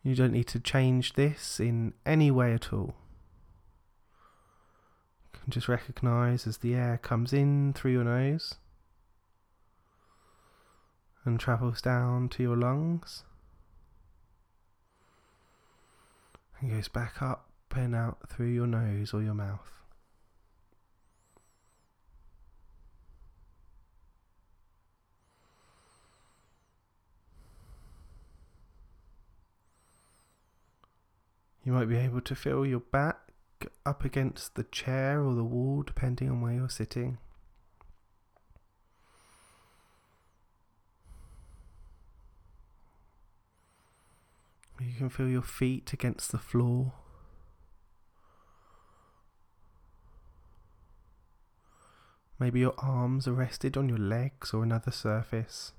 You 0.03 0.13
don't 0.13 0.33
need 0.33 0.47
to 0.47 0.59
change 0.59 1.13
this 1.13 1.61
in 1.61 1.93
any 2.05 2.29
way 2.29 2.53
at 2.53 2.73
all. 2.73 2.95
You 5.33 5.39
can 5.41 5.51
just 5.51 5.69
recognize 5.69 6.45
as 6.45 6.57
the 6.57 6.75
air 6.75 6.99
comes 7.01 7.31
in 7.31 7.71
through 7.71 7.91
your 7.91 8.03
nose 8.03 8.55
and 11.23 11.39
travels 11.39 11.81
down 11.81 12.27
to 12.27 12.43
your 12.43 12.57
lungs 12.57 13.23
and 16.59 16.71
goes 16.71 16.89
back 16.89 17.21
up 17.21 17.52
and 17.81 17.95
out 17.95 18.29
through 18.29 18.47
your 18.47 18.67
nose 18.67 19.13
or 19.13 19.21
your 19.21 19.33
mouth. 19.33 19.71
You 31.65 31.71
might 31.71 31.87
be 31.87 31.97
able 31.97 32.21
to 32.21 32.35
feel 32.35 32.65
your 32.65 32.81
back 32.81 33.31
up 33.85 34.03
against 34.03 34.55
the 34.55 34.63
chair 34.63 35.23
or 35.23 35.33
the 35.33 35.45
wall, 35.45 35.83
depending 35.83 36.29
on 36.29 36.41
where 36.41 36.53
you're 36.53 36.69
sitting. 36.69 37.17
You 44.81 44.91
can 44.97 45.09
feel 45.09 45.29
your 45.29 45.41
feet 45.41 45.93
against 45.93 46.33
the 46.33 46.37
floor. 46.37 46.91
Maybe 52.39 52.59
your 52.59 52.73
arms 52.77 53.27
are 53.27 53.33
rested 53.33 53.77
on 53.77 53.89
your 53.89 53.97
legs 53.97 54.53
or 54.53 54.63
another 54.63 54.91
surface. 54.91 55.71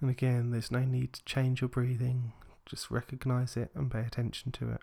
And 0.00 0.10
again, 0.10 0.50
there's 0.50 0.72
no 0.72 0.80
need 0.80 1.12
to 1.12 1.24
change 1.24 1.60
your 1.60 1.68
breathing, 1.68 2.32
just 2.66 2.90
recognize 2.90 3.56
it 3.56 3.70
and 3.74 3.90
pay 3.90 4.00
attention 4.00 4.50
to 4.52 4.70
it. 4.70 4.80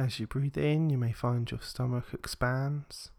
As 0.00 0.18
you 0.18 0.26
breathe 0.26 0.56
in, 0.56 0.88
you 0.88 0.96
may 0.96 1.12
find 1.12 1.50
your 1.50 1.60
stomach 1.60 2.06
expands. 2.14 3.10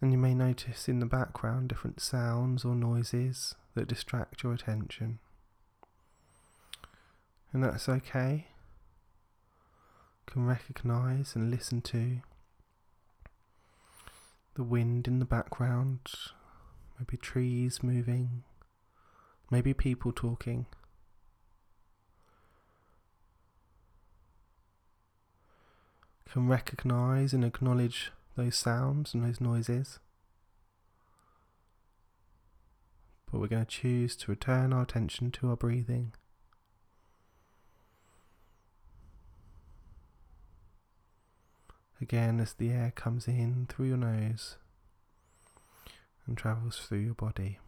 And 0.00 0.12
you 0.12 0.16
may 0.16 0.32
notice 0.32 0.88
in 0.88 1.00
the 1.00 1.04
background 1.04 1.68
different 1.68 2.00
sounds 2.00 2.64
or 2.64 2.74
noises 2.74 3.54
that 3.74 3.86
distract 3.86 4.42
your 4.42 4.54
attention. 4.54 5.18
And 7.52 7.62
that's 7.62 7.86
okay. 7.86 8.46
You 10.26 10.32
can 10.32 10.46
recognize 10.46 11.36
and 11.36 11.50
listen 11.50 11.82
to 11.82 12.22
the 14.54 14.64
wind 14.64 15.06
in 15.06 15.18
the 15.18 15.26
background, 15.26 16.00
maybe 17.00 17.16
trees 17.16 17.82
moving, 17.82 18.42
maybe 19.50 19.72
people 19.72 20.12
talking. 20.12 20.66
Can 26.30 26.46
recognize 26.46 27.32
and 27.32 27.44
acknowledge 27.44 28.12
those 28.36 28.56
sounds 28.56 29.14
and 29.14 29.24
those 29.24 29.40
noises. 29.40 29.98
But 33.32 33.40
we're 33.40 33.48
going 33.48 33.64
to 33.64 33.70
choose 33.70 34.14
to 34.16 34.30
return 34.30 34.72
our 34.72 34.82
attention 34.82 35.30
to 35.32 35.48
our 35.48 35.56
breathing. 35.56 36.12
Again, 42.00 42.40
as 42.40 42.52
the 42.52 42.70
air 42.70 42.92
comes 42.94 43.26
in 43.26 43.66
through 43.68 43.88
your 43.88 43.96
nose 43.96 44.56
and 46.26 46.36
travels 46.36 46.76
through 46.78 46.98
your 46.98 47.14
body. 47.14 47.58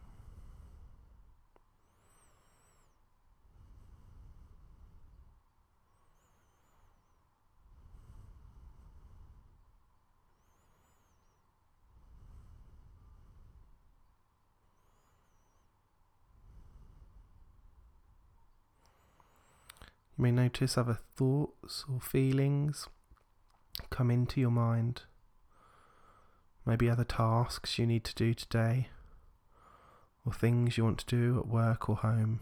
You 20.15 20.23
may 20.23 20.31
notice 20.31 20.77
other 20.77 20.99
thoughts 21.15 21.85
or 21.91 21.99
feelings 21.99 22.87
come 23.89 24.11
into 24.11 24.39
your 24.39 24.51
mind. 24.51 25.01
Maybe 26.65 26.89
other 26.89 27.03
tasks 27.03 27.77
you 27.77 27.85
need 27.85 28.03
to 28.05 28.15
do 28.15 28.33
today, 28.33 28.87
or 30.25 30.31
things 30.31 30.77
you 30.77 30.83
want 30.83 30.99
to 30.99 31.05
do 31.05 31.37
at 31.39 31.47
work 31.47 31.89
or 31.89 31.97
home. 31.97 32.39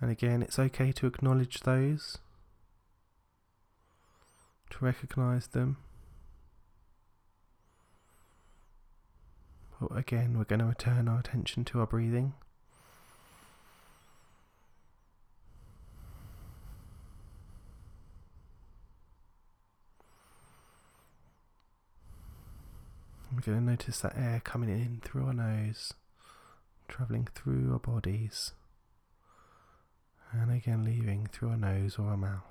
And 0.00 0.10
again, 0.10 0.42
it's 0.42 0.58
okay 0.58 0.92
to 0.92 1.06
acknowledge 1.06 1.60
those, 1.60 2.18
to 4.70 4.84
recognize 4.84 5.46
them. 5.48 5.76
But 9.80 9.96
again, 9.96 10.36
we're 10.36 10.44
going 10.44 10.60
to 10.60 10.66
return 10.66 11.06
our 11.06 11.20
attention 11.20 11.64
to 11.66 11.80
our 11.80 11.86
breathing. 11.86 12.34
We're 23.46 23.54
going 23.54 23.64
to 23.64 23.70
notice 23.70 24.00
that 24.00 24.18
air 24.18 24.42
coming 24.44 24.68
in 24.68 25.00
through 25.02 25.24
our 25.24 25.32
nose, 25.32 25.94
travelling 26.88 27.26
through 27.34 27.72
our 27.72 27.78
bodies, 27.78 28.52
and 30.30 30.52
again 30.52 30.84
leaving 30.84 31.26
through 31.32 31.48
our 31.48 31.56
nose 31.56 31.96
or 31.98 32.08
our 32.08 32.18
mouth. 32.18 32.49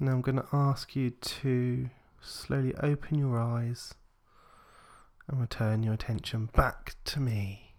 Now 0.00 0.12
I'm 0.12 0.20
going 0.20 0.36
to 0.36 0.46
ask 0.52 0.94
you 0.94 1.10
to 1.10 1.90
slowly 2.20 2.72
open 2.76 3.18
your 3.18 3.38
eyes 3.38 3.94
and 5.26 5.40
return 5.40 5.82
your 5.82 5.94
attention 5.94 6.50
back 6.54 6.94
to 7.06 7.20
me. 7.20 7.74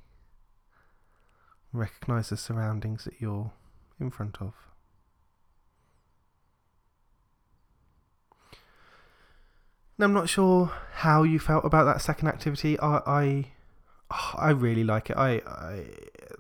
Recognize 1.72 2.30
the 2.30 2.36
surroundings 2.36 3.06
that 3.06 3.22
you're 3.22 3.54
in 4.02 4.10
front 4.12 4.42
of. 4.42 4.54
Now, 9.98 10.06
I'm 10.06 10.14
not 10.14 10.30
sure 10.30 10.72
how 10.94 11.24
you 11.24 11.40
felt 11.40 11.66
about 11.66 11.84
that 11.84 12.02
second 12.02 12.28
activity. 12.30 12.80
I, 12.80 13.02
I, 13.06 13.46
I 14.38 14.52
really 14.52 14.84
like 14.84 15.10
it. 15.10 15.18
I, 15.18 15.42
I, 15.46 15.86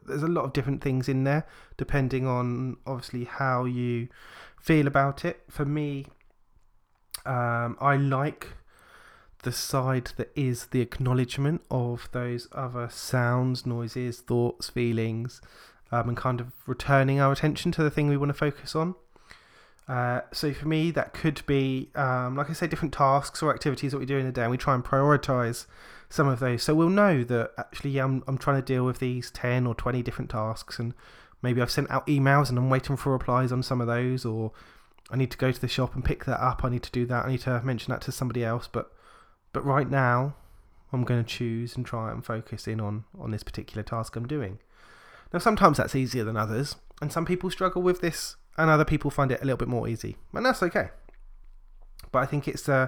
there's 0.05 0.23
a 0.23 0.27
lot 0.27 0.45
of 0.45 0.53
different 0.53 0.81
things 0.81 1.07
in 1.07 1.23
there, 1.23 1.45
depending 1.77 2.25
on 2.25 2.77
obviously 2.85 3.25
how 3.25 3.65
you 3.65 4.07
feel 4.59 4.87
about 4.87 5.25
it. 5.25 5.41
For 5.49 5.65
me, 5.65 6.05
um, 7.25 7.77
I 7.79 7.95
like 7.95 8.49
the 9.43 9.51
side 9.51 10.11
that 10.17 10.31
is 10.35 10.67
the 10.67 10.81
acknowledgement 10.81 11.61
of 11.71 12.09
those 12.11 12.47
other 12.51 12.89
sounds, 12.89 13.65
noises, 13.65 14.19
thoughts, 14.19 14.69
feelings, 14.69 15.41
um, 15.91 16.09
and 16.09 16.17
kind 16.17 16.41
of 16.41 16.51
returning 16.67 17.19
our 17.19 17.31
attention 17.31 17.71
to 17.71 17.83
the 17.83 17.89
thing 17.89 18.09
we 18.09 18.17
want 18.17 18.29
to 18.29 18.33
focus 18.33 18.75
on. 18.75 18.95
Uh, 19.87 20.21
so 20.31 20.53
for 20.53 20.67
me, 20.67 20.91
that 20.91 21.13
could 21.13 21.41
be, 21.47 21.89
um, 21.95 22.35
like 22.35 22.49
I 22.49 22.53
say, 22.53 22.67
different 22.67 22.93
tasks 22.93 23.41
or 23.41 23.51
activities 23.51 23.91
that 23.91 23.97
we 23.97 24.05
do 24.05 24.17
in 24.17 24.25
a 24.25 24.31
day, 24.31 24.43
and 24.43 24.51
we 24.51 24.57
try 24.57 24.75
and 24.75 24.83
prioritize 24.83 25.65
some 26.09 26.27
of 26.27 26.39
those. 26.39 26.61
So 26.61 26.75
we'll 26.75 26.89
know 26.89 27.23
that 27.23 27.51
actually, 27.57 27.91
yeah, 27.91 28.03
I'm, 28.03 28.23
I'm 28.27 28.37
trying 28.37 28.57
to 28.57 28.61
deal 28.61 28.85
with 28.85 28.99
these 28.99 29.31
10 29.31 29.65
or 29.65 29.73
20 29.73 30.03
different 30.03 30.29
tasks, 30.29 30.77
and 30.77 30.93
maybe 31.41 31.61
I've 31.61 31.71
sent 31.71 31.89
out 31.89 32.07
emails 32.07 32.49
and 32.49 32.57
I'm 32.57 32.69
waiting 32.69 32.97
for 32.97 33.11
replies 33.11 33.51
on 33.51 33.63
some 33.63 33.81
of 33.81 33.87
those, 33.87 34.25
or 34.25 34.51
I 35.09 35.15
need 35.15 35.31
to 35.31 35.37
go 35.37 35.51
to 35.51 35.61
the 35.61 35.67
shop 35.67 35.95
and 35.95 36.03
pick 36.03 36.25
that 36.25 36.41
up. 36.41 36.63
I 36.63 36.69
need 36.69 36.83
to 36.83 36.91
do 36.91 37.05
that. 37.07 37.25
I 37.25 37.31
need 37.31 37.41
to 37.41 37.61
mention 37.63 37.91
that 37.91 38.01
to 38.01 38.11
somebody 38.11 38.43
else. 38.43 38.67
But 38.67 38.91
but 39.51 39.65
right 39.65 39.89
now, 39.89 40.35
I'm 40.93 41.03
going 41.03 41.23
to 41.23 41.29
choose 41.29 41.75
and 41.75 41.85
try 41.85 42.11
and 42.11 42.25
focus 42.25 42.67
in 42.67 42.79
on 42.79 43.05
on 43.19 43.31
this 43.31 43.43
particular 43.43 43.83
task 43.83 44.15
I'm 44.15 44.27
doing. 44.27 44.59
Now, 45.31 45.39
sometimes 45.39 45.77
that's 45.77 45.95
easier 45.95 46.23
than 46.23 46.37
others, 46.37 46.75
and 47.01 47.11
some 47.11 47.25
people 47.25 47.51
struggle 47.51 47.81
with 47.81 48.01
this, 48.01 48.35
and 48.57 48.69
other 48.69 48.85
people 48.85 49.11
find 49.11 49.31
it 49.31 49.41
a 49.41 49.45
little 49.45 49.57
bit 49.57 49.67
more 49.67 49.87
easy, 49.87 50.17
and 50.33 50.45
that's 50.45 50.63
okay. 50.63 50.89
But 52.11 52.19
I 52.19 52.25
think 52.25 52.47
it's 52.47 52.67
uh, 52.67 52.87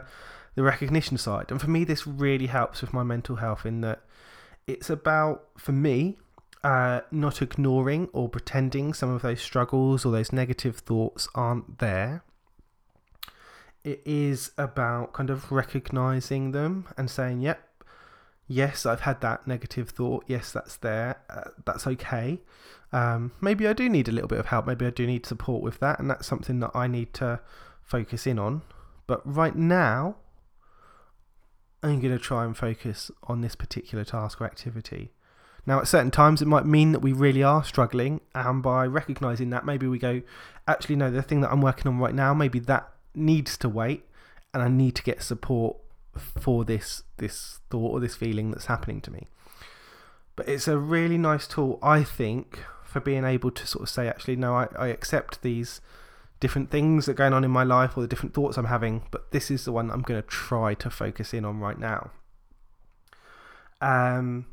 the 0.56 0.64
recognition 0.64 1.18
side, 1.18 1.52
and 1.52 1.62
for 1.62 1.70
me, 1.70 1.84
this 1.84 2.08
really 2.08 2.48
helps 2.48 2.82
with 2.82 2.94
my 2.94 3.04
mental 3.04 3.38
health 3.38 3.66
in 3.66 3.82
that 3.82 4.02
it's 4.68 4.90
about 4.90 5.48
for 5.58 5.72
me 5.72 6.18
uh, 6.64 7.02
not 7.12 7.42
ignoring 7.42 8.10
or 8.14 8.30
pretending 8.30 8.94
some 8.94 9.10
of 9.10 9.22
those 9.22 9.42
struggles 9.42 10.06
or 10.06 10.12
those 10.12 10.32
negative 10.32 10.78
thoughts 10.78 11.28
aren't 11.34 11.80
there. 11.80 12.24
It 13.84 14.02
is 14.06 14.52
about 14.58 15.14
kind 15.14 15.30
of 15.32 15.52
recognizing 15.52 16.52
them 16.52 16.88
and 16.98 17.10
saying, 17.10 17.42
yep, 17.42 17.68
yes, 18.48 18.86
I've 18.86 19.02
had 19.02 19.22
that 19.22 19.48
negative 19.48 19.90
thought. 19.90 20.24
Yes, 20.28 20.52
that's 20.52 20.78
there. 20.78 21.18
Uh, 21.30 21.50
that's 21.66 21.88
okay. 21.88 22.40
Um, 22.94 23.32
maybe 23.42 23.68
I 23.68 23.74
do 23.74 23.90
need 23.90 24.08
a 24.08 24.12
little 24.12 24.28
bit 24.28 24.40
of 24.40 24.48
help. 24.48 24.68
Maybe 24.68 24.86
I 24.86 24.92
do 24.92 25.08
need 25.08 25.26
support 25.26 25.64
with 25.64 25.80
that. 25.80 26.00
And 26.00 26.10
that's 26.10 26.28
something 26.28 26.60
that 26.60 26.72
I 26.76 26.86
need 26.86 27.14
to 27.16 27.40
focus 27.82 28.28
in 28.28 28.38
on. 28.38 28.62
But 29.08 29.22
right 29.26 29.56
now, 29.56 30.18
I'm 31.82 32.00
going 32.00 32.16
to 32.16 32.24
try 32.24 32.46
and 32.46 32.56
focus 32.56 33.10
on 33.24 33.42
this 33.42 33.56
particular 33.56 34.04
task 34.04 34.40
or 34.40 34.46
activity. 34.46 35.12
Now, 35.66 35.80
at 35.80 35.88
certain 35.88 36.12
times, 36.12 36.42
it 36.42 36.48
might 36.48 36.66
mean 36.66 36.92
that 36.92 37.00
we 37.00 37.14
really 37.14 37.44
are 37.44 37.64
struggling, 37.64 38.22
and 38.34 38.64
by 38.64 38.86
recognizing 38.86 39.52
that, 39.52 39.66
maybe 39.66 39.88
we 39.88 40.00
go, 40.00 40.22
actually, 40.68 40.96
no, 40.96 41.12
the 41.12 41.22
thing 41.22 41.42
that 41.42 41.52
I'm 41.52 41.62
working 41.62 41.88
on 41.88 42.00
right 42.00 42.16
now, 42.16 42.34
maybe 42.34 42.60
that 42.60 42.90
needs 43.14 43.58
to 43.58 43.70
wait, 43.70 44.06
and 44.54 44.64
I 44.64 44.68
need 44.68 44.96
to 44.96 45.04
get 45.04 45.22
support 45.22 45.78
for 46.18 46.66
this 46.66 47.04
this 47.18 47.60
thought 47.70 47.92
or 47.92 48.00
this 48.00 48.16
feeling 48.16 48.52
that's 48.52 48.66
happening 48.66 49.00
to 49.02 49.12
me. 49.12 49.28
But 50.36 50.50
it's 50.50 50.68
a 50.68 50.78
really 50.78 51.18
nice 51.18 51.48
tool, 51.48 51.78
I 51.82 52.04
think, 52.04 52.60
for 52.84 53.00
being 53.00 53.24
able 53.24 53.52
to 53.52 53.68
sort 53.68 53.84
of 53.84 53.90
say, 53.90 54.08
actually, 54.08 54.36
no, 54.36 54.56
I, 54.56 54.68
I 54.78 54.88
accept 54.88 55.42
these 55.42 55.80
different 56.40 56.72
things 56.72 57.06
that 57.06 57.12
are 57.12 57.16
going 57.16 57.34
on 57.34 57.44
in 57.44 57.52
my 57.52 57.64
life 57.64 57.96
or 57.96 58.02
the 58.02 58.08
different 58.08 58.34
thoughts 58.34 58.58
I'm 58.58 58.66
having, 58.66 59.04
but 59.12 59.32
this 59.32 59.52
is 59.52 59.64
the 59.64 59.72
one 59.72 59.92
I'm 59.92 60.02
going 60.02 60.22
to 60.22 60.28
try 60.28 60.74
to 60.74 60.90
focus 60.90 61.34
in 61.34 61.46
on 61.46 61.60
right 61.60 61.78
now. 61.78 62.12
Um, 63.80 64.48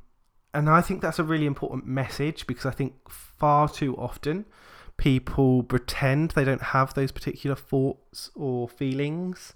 and 0.55 0.69
I 0.69 0.81
think 0.81 1.03
that's 1.03 1.19
a 1.19 1.25
really 1.25 1.47
important 1.47 1.87
message 1.87 2.47
because 2.47 2.67
I 2.67 2.71
think 2.71 2.95
far 3.09 3.69
too 3.69 3.97
often 3.97 4.47
people 4.99 5.63
pretend 5.63 6.33
they 6.33 6.45
don't 6.45 6.61
have 6.61 6.93
those 6.93 7.13
particular 7.13 7.57
thoughts 7.57 8.31
or 8.35 8.69
feelings. 8.69 9.55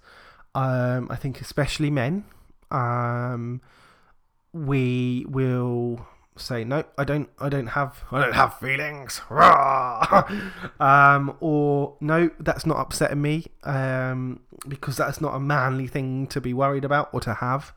Um, 0.54 1.08
I 1.10 1.16
think 1.16 1.40
especially 1.40 1.90
men, 1.90 2.24
um, 2.70 3.60
we 4.52 5.26
will 5.28 6.06
say 6.36 6.64
no, 6.64 6.84
I 6.96 7.04
don't, 7.04 7.28
I 7.38 7.48
don't 7.48 7.68
have, 7.68 8.04
I 8.10 8.20
don't 8.22 8.34
have 8.34 8.58
feelings, 8.58 9.20
um, 10.80 11.36
or 11.40 11.96
no, 12.00 12.30
that's 12.38 12.64
not 12.64 12.80
upsetting 12.80 13.20
me, 13.20 13.46
um, 13.64 14.40
because 14.68 14.96
that's 14.96 15.20
not 15.20 15.34
a 15.34 15.40
manly 15.40 15.88
thing 15.88 16.26
to 16.28 16.40
be 16.40 16.54
worried 16.54 16.84
about 16.84 17.10
or 17.12 17.20
to 17.20 17.34
have. 17.34 17.72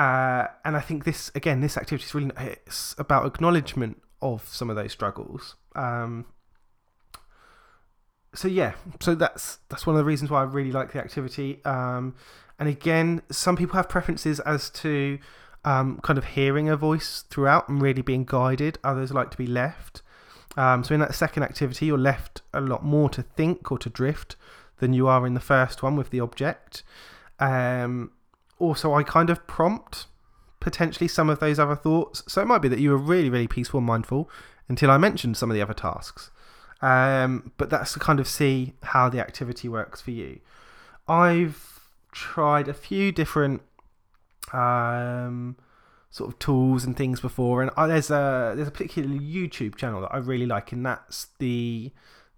Uh, 0.00 0.46
and 0.64 0.78
I 0.78 0.80
think 0.80 1.04
this 1.04 1.30
again, 1.34 1.60
this 1.60 1.76
activity 1.76 2.06
is 2.06 2.14
really 2.14 2.30
it's 2.38 2.94
about 2.96 3.26
acknowledgement 3.26 4.00
of 4.22 4.48
some 4.48 4.70
of 4.70 4.76
those 4.76 4.92
struggles. 4.92 5.56
Um, 5.76 6.24
so 8.34 8.48
yeah, 8.48 8.76
so 9.00 9.14
that's 9.14 9.58
that's 9.68 9.86
one 9.86 9.96
of 9.96 9.98
the 9.98 10.06
reasons 10.06 10.30
why 10.30 10.40
I 10.40 10.44
really 10.44 10.72
like 10.72 10.92
the 10.92 11.00
activity. 11.00 11.62
Um, 11.66 12.14
and 12.58 12.66
again, 12.66 13.20
some 13.30 13.58
people 13.58 13.76
have 13.76 13.90
preferences 13.90 14.40
as 14.40 14.70
to 14.70 15.18
um, 15.66 16.00
kind 16.02 16.18
of 16.18 16.24
hearing 16.24 16.70
a 16.70 16.78
voice 16.78 17.24
throughout 17.28 17.68
and 17.68 17.82
really 17.82 18.00
being 18.00 18.24
guided. 18.24 18.78
Others 18.82 19.12
like 19.12 19.30
to 19.32 19.36
be 19.36 19.46
left. 19.46 20.00
Um, 20.56 20.82
so 20.82 20.94
in 20.94 21.00
that 21.00 21.14
second 21.14 21.42
activity, 21.42 21.84
you're 21.84 21.98
left 21.98 22.40
a 22.54 22.62
lot 22.62 22.82
more 22.82 23.10
to 23.10 23.22
think 23.22 23.70
or 23.70 23.76
to 23.76 23.90
drift 23.90 24.36
than 24.78 24.94
you 24.94 25.08
are 25.08 25.26
in 25.26 25.34
the 25.34 25.40
first 25.40 25.82
one 25.82 25.94
with 25.94 26.08
the 26.08 26.20
object. 26.20 26.84
Um, 27.38 28.12
also, 28.60 28.94
I 28.94 29.02
kind 29.02 29.30
of 29.30 29.46
prompt 29.46 30.06
potentially 30.60 31.08
some 31.08 31.30
of 31.30 31.40
those 31.40 31.58
other 31.58 31.74
thoughts. 31.74 32.22
So 32.28 32.42
it 32.42 32.46
might 32.46 32.58
be 32.58 32.68
that 32.68 32.78
you 32.78 32.90
were 32.90 32.98
really, 32.98 33.30
really 33.30 33.48
peaceful 33.48 33.78
and 33.78 33.86
mindful 33.86 34.30
until 34.68 34.90
I 34.90 34.98
mentioned 34.98 35.36
some 35.36 35.50
of 35.50 35.54
the 35.54 35.62
other 35.62 35.74
tasks. 35.74 36.30
Um, 36.82 37.52
but 37.56 37.70
that's 37.70 37.92
to 37.94 37.98
kind 37.98 38.20
of 38.20 38.28
see 38.28 38.74
how 38.82 39.08
the 39.08 39.20
activity 39.20 39.68
works 39.68 40.00
for 40.00 40.12
you. 40.12 40.40
I've 41.08 41.90
tried 42.12 42.68
a 42.68 42.74
few 42.74 43.12
different 43.12 43.62
um, 44.52 45.56
sort 46.10 46.32
of 46.32 46.38
tools 46.38 46.84
and 46.84 46.96
things 46.96 47.20
before, 47.20 47.62
and 47.62 47.70
I, 47.76 47.86
there's 47.86 48.10
a 48.10 48.54
there's 48.56 48.68
a 48.68 48.70
particular 48.70 49.08
YouTube 49.08 49.76
channel 49.76 50.00
that 50.02 50.12
I 50.12 50.18
really 50.18 50.46
like, 50.46 50.72
and 50.72 50.84
that's 50.86 51.28
the 51.38 51.92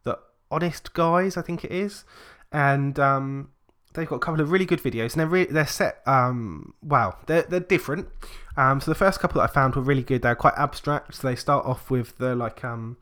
the 0.04 0.18
Honest 0.50 0.92
Guys, 0.92 1.36
I 1.36 1.42
think 1.42 1.64
it 1.64 1.70
is, 1.70 2.04
and 2.50 2.98
um, 2.98 3.50
they've 3.94 4.08
got 4.08 4.16
a 4.16 4.20
couple 4.20 4.40
of 4.40 4.50
really 4.50 4.64
good 4.64 4.82
videos, 4.82 5.12
and 5.12 5.20
they're 5.20 5.26
re- 5.26 5.46
they're 5.46 5.66
set. 5.66 6.02
Um, 6.06 6.74
wow, 6.82 7.16
they're 7.26 7.42
they're 7.42 7.60
different. 7.60 8.08
Um, 8.56 8.80
so 8.80 8.90
the 8.90 8.94
first 8.94 9.20
couple 9.20 9.40
that 9.40 9.50
I 9.50 9.52
found 9.52 9.74
were 9.74 9.82
really 9.82 10.02
good. 10.02 10.22
They're 10.22 10.34
quite 10.34 10.54
abstract. 10.56 11.14
So 11.16 11.28
they 11.28 11.36
start 11.36 11.64
off 11.66 11.90
with 11.90 12.18
the 12.18 12.34
like 12.34 12.64
um, 12.64 12.96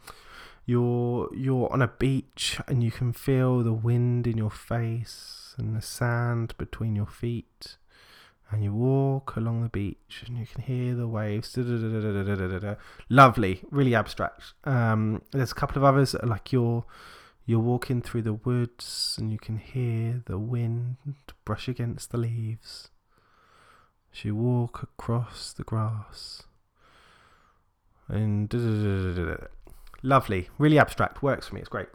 you're 0.66 1.29
you're 1.35 1.72
on 1.72 1.83
a 1.83 1.88
beach 1.88 2.61
and 2.68 2.83
you 2.83 2.90
can 2.90 3.12
feel 3.12 3.62
the 3.62 3.72
wind 3.72 4.26
in 4.26 4.38
your 4.38 4.50
face 4.50 5.55
and 5.59 5.76
the 5.76 5.83
sand 5.83 6.55
between 6.59 6.96
your 6.96 7.07
feet. 7.07 7.76
And 8.53 8.64
you 8.64 8.74
walk 8.74 9.37
along 9.37 9.62
the 9.62 9.68
beach 9.68 10.24
and 10.26 10.37
you 10.37 10.44
can 10.44 10.62
hear 10.62 10.96
the 10.96 11.07
waves. 11.07 11.57
Lovely, 13.09 13.62
really 13.70 13.94
abstract. 13.94 14.55
Um, 14.64 15.22
there's 15.31 15.53
a 15.53 15.55
couple 15.55 15.76
of 15.79 15.85
others 15.85 16.16
like 16.24 16.53
you're 16.53 16.85
you're 17.51 17.59
walking 17.59 18.01
through 18.01 18.23
the 18.23 18.33
woods 18.33 19.17
and 19.19 19.33
you 19.33 19.39
can 19.39 19.57
hear 19.57 20.23
the 20.27 20.39
wind 20.39 20.97
brush 21.45 21.67
against 21.67 22.13
the 22.13 22.17
leaves 22.17 22.91
as 24.15 24.25
you 24.25 24.37
walk 24.37 24.85
across 24.85 25.53
the 25.53 25.65
grass. 25.65 26.45
And 28.07 28.55
lovely, 30.01 30.49
really 30.59 30.79
abstract, 30.79 31.25
works 31.25 31.49
for 31.49 31.57
me, 31.57 31.61
it's 31.61 31.69
great. 31.69 31.89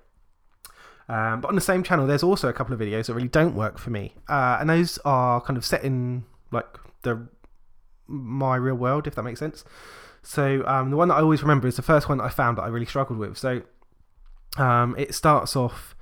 Um, 1.07 1.39
but 1.39 1.47
on 1.47 1.55
the 1.55 1.61
same 1.61 1.83
channel, 1.83 2.05
there's 2.05 2.23
also 2.23 2.49
a 2.49 2.53
couple 2.53 2.73
of 2.73 2.79
videos 2.81 3.05
that 3.05 3.13
really 3.13 3.29
don't 3.29 3.55
work 3.55 3.77
for 3.77 3.91
me, 3.91 4.13
uh, 4.27 4.57
and 4.59 4.69
those 4.69 4.97
are 5.05 5.39
kind 5.39 5.55
of 5.55 5.63
set 5.65 5.85
in 5.85 6.25
like 6.51 6.67
the 7.03 7.29
my 8.07 8.57
real 8.57 8.75
world, 8.75 9.07
if 9.07 9.15
that 9.15 9.23
makes 9.23 9.39
sense. 9.39 9.63
So 10.21 10.65
um, 10.67 10.89
the 10.89 10.97
one 10.97 11.07
that 11.07 11.15
I 11.15 11.21
always 11.21 11.41
remember 11.41 11.67
is 11.67 11.77
the 11.77 11.81
first 11.81 12.09
one 12.09 12.17
that 12.17 12.25
I 12.25 12.29
found 12.29 12.57
that 12.57 12.63
I 12.63 12.67
really 12.67 12.85
struggled 12.85 13.19
with. 13.19 13.37
So 13.37 13.61
um, 14.57 14.95
it 14.97 15.13
starts 15.13 15.55
off, 15.55 15.95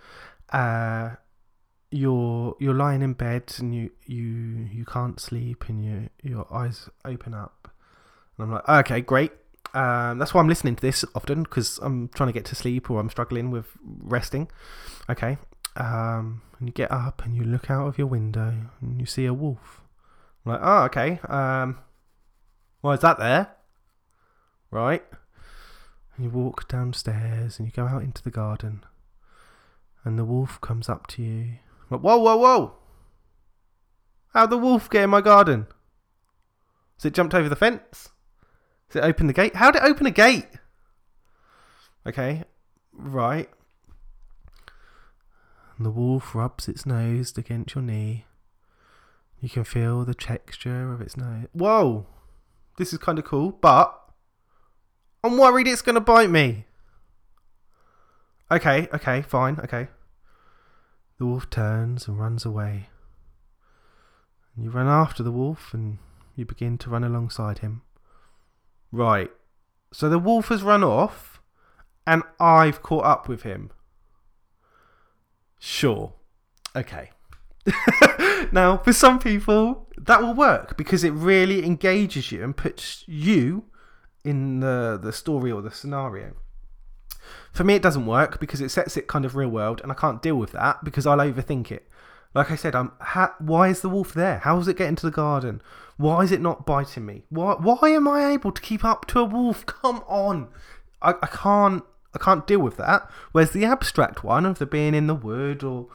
uh, 0.52 1.12
you're 1.92 2.56
you're 2.60 2.74
lying 2.74 3.02
in 3.02 3.14
bed 3.14 3.54
and 3.60 3.74
you 3.76 3.92
you 4.06 4.68
you 4.72 4.84
can't 4.86 5.20
sleep 5.20 5.66
and 5.70 5.84
you 5.84 6.10
your 6.24 6.48
eyes 6.54 6.90
open 7.06 7.34
up, 7.34 7.72
and 8.38 8.46
I'm 8.46 8.52
like, 8.52 8.68
okay, 8.68 9.02
great. 9.02 9.32
Um, 9.74 10.20
that's 10.20 10.34
why 10.34 10.42
I'm 10.42 10.48
listening 10.48 10.76
to 10.76 10.82
this 10.82 11.04
often 11.16 11.44
because 11.44 11.80
I'm 11.82 12.10
trying 12.10 12.28
to 12.28 12.34
get 12.34 12.46
to 12.46 12.56
sleep 12.56 12.92
or 12.92 13.00
I'm 13.00 13.10
struggling 13.10 13.50
with 13.52 13.66
resting. 13.84 14.50
Okay, 15.10 15.38
um, 15.76 16.42
and 16.60 16.68
you 16.68 16.74
get 16.74 16.92
up 16.92 17.24
and 17.26 17.36
you 17.36 17.44
look 17.44 17.70
out 17.70 17.88
of 17.88 17.98
your 17.98 18.08
window 18.08 18.54
and 18.82 19.00
you 19.00 19.06
see 19.06 19.26
a 19.26 19.34
wolf. 19.34 19.82
I'm 20.46 20.54
like, 20.54 20.62
oh, 20.64 20.84
okay. 20.84 21.20
Um, 21.28 21.80
why 22.82 22.94
is 22.94 23.00
that 23.00 23.18
there? 23.18 23.50
Right. 24.72 25.04
And 26.16 26.26
you 26.26 26.30
walk 26.30 26.68
downstairs 26.68 27.58
and 27.58 27.68
you 27.68 27.72
go 27.72 27.88
out 27.88 28.04
into 28.04 28.22
the 28.22 28.30
garden, 28.30 28.84
and 30.04 30.18
the 30.18 30.26
wolf 30.26 30.62
comes 30.62 30.88
up 30.88 31.08
to 31.08 31.24
you. 31.24 31.56
Whoa, 31.90 32.18
whoa, 32.18 32.38
whoa! 32.38 32.74
How'd 34.34 34.50
the 34.50 34.58
wolf 34.58 34.90
get 34.90 35.04
in 35.04 35.10
my 35.10 35.22
garden? 35.22 35.68
Has 36.98 37.06
it 37.06 37.14
jumped 37.14 37.34
over 37.34 37.50
the 37.50 37.56
fence? 37.56 38.10
Has 38.90 38.98
it 38.98 39.06
opened 39.06 39.30
the 39.30 39.34
gate? 39.34 39.56
How'd 39.56 39.76
it 39.76 39.84
open 39.84 40.06
a 40.06 40.12
gate? 40.12 40.48
Okay, 42.06 42.44
right. 42.92 43.50
And 45.78 45.86
the 45.86 45.92
wolf 45.92 46.36
rubs 46.36 46.68
its 46.68 46.86
nose 46.86 47.36
against 47.38 47.74
your 47.74 47.84
knee. 47.84 48.26
You 49.40 49.50
can 49.50 49.64
feel 49.64 50.06
the 50.06 50.14
texture 50.14 50.94
of 50.94 51.02
its 51.02 51.18
nose. 51.18 51.48
Whoa! 51.54 52.06
This 52.78 52.94
is 52.94 53.00
kind 53.00 53.20
of 53.20 53.26
cool, 53.26 53.52
but 53.52 54.00
I'm 55.24 55.38
worried 55.38 55.68
it's 55.68 55.82
going 55.82 55.96
to 55.96 56.02
bite 56.02 56.30
me. 56.30 56.66
Okay, 58.52 58.88
okay, 58.94 59.22
fine, 59.22 59.60
okay. 59.64 59.88
The 61.18 61.26
wolf 61.26 61.50
turns 61.50 62.08
and 62.08 62.20
runs 62.20 62.46
away. 62.46 62.90
You 64.58 64.70
run 64.70 64.88
after 64.88 65.24
the 65.24 65.32
wolf 65.32 65.74
and 65.74 65.98
you 66.36 66.46
begin 66.46 66.78
to 66.80 66.90
run 66.90 67.04
alongside 67.04 67.60
him. 67.60 67.82
Right. 68.92 69.32
So 69.92 70.10
the 70.10 70.20
wolf 70.20 70.50
has 70.50 70.62
run 70.62 70.84
off 70.84 71.42
and 72.06 72.24
I've 72.40 72.84
caught 72.84 73.06
up 73.06 73.28
with 73.28 73.44
him. 73.44 73.72
Sure. 75.58 76.14
Okay. 76.76 77.12
now, 78.52 78.78
for 78.78 78.92
some 78.92 79.20
people, 79.20 79.88
that 79.98 80.22
will 80.22 80.34
work 80.34 80.76
because 80.78 81.04
it 81.04 81.12
really 81.12 81.66
engages 81.66 82.32
you 82.32 82.44
and 82.44 82.56
puts 82.56 83.04
you 83.08 83.64
in 84.24 84.60
the, 84.60 85.00
the 85.02 85.12
story 85.12 85.52
or 85.52 85.62
the 85.62 85.72
scenario. 85.72 86.34
For 87.52 87.64
me, 87.64 87.76
it 87.76 87.82
doesn't 87.82 88.06
work 88.06 88.40
because 88.40 88.62
it 88.62 88.70
sets 88.70 88.98
it 88.98 89.08
kind 89.08 89.26
of 89.26 89.36
real 89.36 89.50
world, 89.50 89.80
and 89.82 89.92
I 89.92 89.96
can't 89.96 90.22
deal 90.22 90.36
with 90.36 90.52
that 90.52 90.84
because 90.84 91.06
I'll 91.06 91.18
overthink 91.18 91.72
it. 91.72 91.88
Like 92.34 92.50
I 92.50 92.56
said, 92.56 92.76
I'm. 92.76 92.92
Ha- 93.00 93.36
why 93.40 93.68
is 93.70 93.82
the 93.82 93.90
wolf 93.90 94.14
there? 94.14 94.40
How 94.40 94.58
does 94.58 94.68
it 94.68 94.78
getting 94.78 94.96
to 94.98 95.06
the 95.06 95.12
garden? 95.12 95.62
Why 95.98 96.24
is 96.24 96.32
it 96.32 96.42
not 96.42 96.66
biting 96.66 97.06
me? 97.06 97.26
Why? 97.30 97.54
Why 97.54 97.90
am 97.90 98.08
I 98.08 98.32
able 98.32 98.52
to 98.52 98.62
keep 98.62 98.84
up 98.84 99.06
to 99.08 99.20
a 99.20 99.26
wolf? 99.26 99.66
Come 99.68 100.04
on, 100.08 100.50
I, 101.02 101.12
I 101.22 101.28
can't. 101.28 101.84
I 102.16 102.20
can't 102.20 102.46
deal 102.46 102.60
with 102.60 102.78
that. 102.78 103.10
Whereas 103.32 103.52
the 103.52 103.66
abstract 103.66 104.24
one 104.24 104.46
of 104.46 104.60
the 104.60 104.66
being 104.66 104.94
in 104.94 105.08
the 105.08 105.16
wood 105.16 105.64
or 105.64 105.88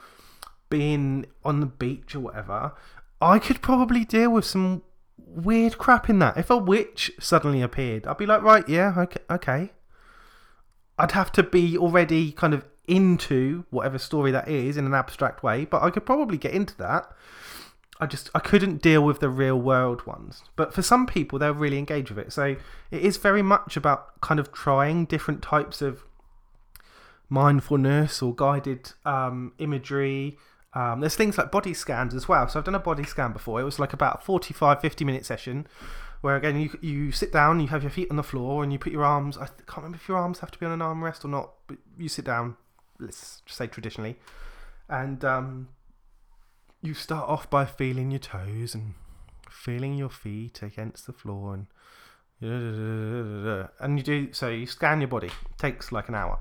being 0.69 1.27
on 1.45 1.61
the 1.61 1.67
beach 1.67 2.14
or 2.14 2.21
whatever, 2.21 2.73
I 3.21 3.38
could 3.38 3.62
probably 3.62 4.05
deal 4.05 4.31
with 4.31 4.45
some 4.45 4.83
weird 5.38 5.79
crap 5.79 6.11
in 6.11 6.18
that. 6.18 6.37
If 6.37 6.51
a 6.51 6.57
witch 6.57 7.12
suddenly 7.18 7.62
appeared, 7.62 8.07
I'd 8.07 8.18
be 8.18 8.27
like, 8.27 8.42
right, 8.42 8.68
yeah, 8.68 8.94
okay, 8.96 9.20
okay. 9.31 9.70
I'd 10.98 11.12
have 11.12 11.31
to 11.33 11.42
be 11.42 11.79
already 11.79 12.33
kind 12.33 12.55
of 12.55 12.64
into 12.87 13.64
whatever 13.70 13.98
story 13.98 14.31
that 14.33 14.48
is 14.48 14.77
in 14.77 14.87
an 14.87 14.94
abstract 14.94 15.42
way, 15.42 15.64
but 15.64 15.83
I 15.83 15.90
could 15.90 16.07
probably 16.07 16.38
get 16.38 16.53
into 16.53 16.77
that. 16.79 17.12
I 18.01 18.07
just 18.07 18.31
I 18.35 18.38
couldn't 18.38 18.81
deal 18.81 19.03
with 19.03 19.20
the 19.20 19.29
real 19.29 19.61
world 19.61 20.07
ones. 20.07 20.42
But 20.57 20.72
for 20.72 20.83
some 20.83 21.07
people 21.07 21.38
they'll 21.38 21.53
really 21.53 21.79
engage 21.79 22.11
with 22.11 22.18
it. 22.18 22.33
So 22.33 22.57
it 22.90 23.03
is 23.03 23.16
very 23.16 23.42
much 23.42 23.77
about 23.77 24.20
kind 24.20 24.40
of 24.40 24.53
trying 24.53 25.05
different 25.05 25.42
types 25.42 25.83
of 25.83 26.05
mindfulness 27.29 28.22
or 28.22 28.35
guided 28.35 28.92
um, 29.05 29.53
imagery. 29.59 30.38
Um, 30.74 31.00
there's 31.00 31.16
things 31.16 31.38
like 31.38 31.50
body 31.50 31.72
scans 31.74 32.14
as 32.14 32.28
well. 32.28 32.46
So 32.48 32.59
I've 32.59 32.64
done 32.64 32.74
a 32.74 32.81
body 32.81 33.04
scan 33.04 33.33
before. 33.33 33.61
It 33.61 33.64
was 33.64 33.78
like 33.78 33.92
about 33.92 34.20
a 34.20 34.24
45, 34.24 34.81
50 34.81 35.04
minute 35.04 35.24
session 35.24 35.66
where 36.20 36.37
again 36.37 36.61
you 36.61 36.76
you 36.81 37.12
sit 37.12 37.33
down, 37.33 37.61
you 37.61 37.68
have 37.68 37.83
your 37.83 37.90
feet 37.90 38.11
on 38.11 38.16
the 38.16 38.22
floor, 38.22 38.62
and 38.62 38.72
you 38.72 38.78
put 38.78 38.92
your 38.92 39.04
arms. 39.04 39.37
I 39.37 39.46
can't 39.46 39.78
remember 39.78 39.96
if 39.96 40.09
your 40.09 40.16
arms 40.16 40.40
have 40.40 40.50
to 40.50 40.59
be 40.59 40.66
on 40.66 40.72
an 40.72 40.81
armrest 40.81 41.24
or 41.24 41.28
not, 41.28 41.52
but 41.66 41.78
you 41.96 42.09
sit 42.09 42.24
down. 42.24 42.57
Let's 42.98 43.42
say 43.46 43.68
traditionally, 43.68 44.16
and 44.88 45.24
um, 45.24 45.68
you 46.83 46.94
start 46.94 47.28
off 47.28 47.48
by 47.48 47.64
feeling 47.64 48.11
your 48.11 48.18
toes 48.18 48.74
and 48.74 48.94
feeling 49.48 49.94
your 49.94 50.11
feet 50.11 50.62
against 50.62 51.07
the 51.07 51.12
floor, 51.12 51.54
and 51.54 51.66
and 53.81 53.98
you 53.98 54.02
do 54.02 54.33
so. 54.33 54.48
You 54.48 54.66
scan 54.66 55.00
your 55.00 55.09
body. 55.09 55.28
It 55.28 55.59
takes 55.59 55.92
like 55.92 56.09
an 56.09 56.16
hour. 56.16 56.40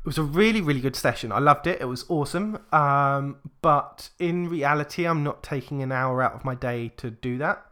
It 0.00 0.06
was 0.06 0.16
a 0.16 0.22
really, 0.22 0.62
really 0.62 0.80
good 0.80 0.96
session. 0.96 1.30
I 1.30 1.40
loved 1.40 1.66
it. 1.66 1.80
It 1.80 1.84
was 1.84 2.06
awesome. 2.08 2.58
Um, 2.72 3.36
but 3.60 4.08
in 4.18 4.48
reality, 4.48 5.06
I'm 5.06 5.22
not 5.22 5.42
taking 5.42 5.82
an 5.82 5.92
hour 5.92 6.22
out 6.22 6.32
of 6.32 6.44
my 6.44 6.54
day 6.54 6.88
to 6.96 7.10
do 7.10 7.36
that. 7.38 7.66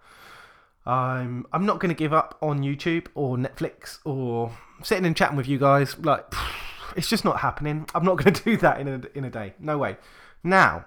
I'm 0.84 1.46
I'm 1.52 1.66
not 1.66 1.80
going 1.80 1.88
to 1.90 1.98
give 1.98 2.12
up 2.12 2.36
on 2.40 2.60
YouTube 2.60 3.06
or 3.14 3.36
Netflix 3.36 3.98
or 4.04 4.52
sitting 4.82 5.04
and 5.06 5.16
chatting 5.16 5.36
with 5.36 5.48
you 5.48 5.58
guys. 5.58 5.98
Like, 5.98 6.26
it's 6.96 7.08
just 7.08 7.24
not 7.24 7.40
happening. 7.40 7.86
I'm 7.94 8.04
not 8.04 8.16
going 8.16 8.34
to 8.34 8.44
do 8.44 8.56
that 8.58 8.80
in 8.80 8.88
a 8.88 9.00
in 9.14 9.24
a 9.24 9.30
day. 9.30 9.54
No 9.58 9.78
way. 9.78 9.96
Now, 10.42 10.86